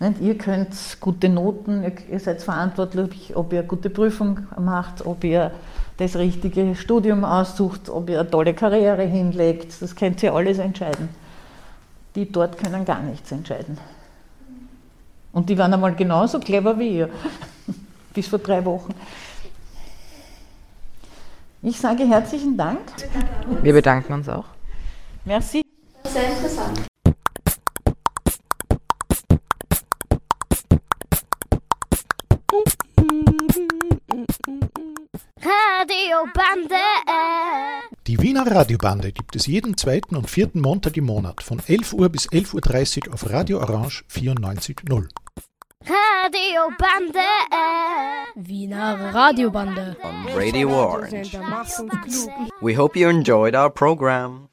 Nicht? 0.00 0.20
Ihr 0.22 0.38
könnt 0.38 0.74
gute 1.00 1.28
Noten, 1.28 1.84
ihr 2.10 2.20
seid 2.20 2.40
verantwortlich, 2.40 3.36
ob 3.36 3.52
ihr 3.52 3.62
gute 3.62 3.90
Prüfung 3.90 4.40
macht, 4.58 5.04
ob 5.04 5.22
ihr 5.24 5.50
das 5.98 6.16
richtige 6.16 6.74
Studium 6.74 7.26
aussucht, 7.26 7.90
ob 7.90 8.08
ihr 8.08 8.20
eine 8.20 8.30
tolle 8.30 8.54
Karriere 8.54 9.02
hinlegt. 9.02 9.82
Das 9.82 9.94
könnt 9.94 10.22
ihr 10.22 10.32
alles 10.32 10.58
entscheiden 10.58 11.10
die 12.14 12.30
dort 12.30 12.58
können 12.58 12.84
gar 12.84 13.02
nichts 13.02 13.30
entscheiden. 13.32 13.78
Und 15.32 15.48
die 15.48 15.56
waren 15.56 15.72
einmal 15.72 15.94
genauso 15.94 16.40
clever 16.40 16.78
wie 16.78 16.98
ihr, 16.98 17.10
bis 18.14 18.26
vor 18.26 18.38
drei 18.38 18.64
Wochen. 18.64 18.94
Ich 21.62 21.78
sage 21.78 22.06
herzlichen 22.06 22.56
Dank. 22.56 22.80
Wir 23.62 23.74
bedanken 23.74 24.14
uns 24.14 24.28
auch. 24.28 24.46
Merci. 25.24 25.62
Wiener 38.30 38.46
Radiobande 38.48 39.10
gibt 39.10 39.34
es 39.34 39.48
jeden 39.48 39.76
zweiten 39.76 40.14
und 40.14 40.30
vierten 40.30 40.60
Montag 40.60 40.96
im 40.96 41.06
Monat 41.06 41.42
von 41.42 41.60
11 41.66 41.94
Uhr 41.94 42.08
bis 42.10 42.28
11.30 42.28 43.08
Uhr 43.08 43.14
auf 43.14 43.28
Radio 43.28 43.58
Orange 43.58 44.04
94.0. 44.08 45.08
Radiobande! 45.84 47.18
Äh. 47.18 48.30
Wiener 48.36 49.12
Radiobande! 49.12 49.96
On 50.04 50.32
Radio 50.32 50.70
Orange. 50.70 51.36
We 52.60 52.76
hope 52.76 52.96
you 52.96 53.08
enjoyed 53.08 53.56
our 53.56 53.68
program. 53.68 54.49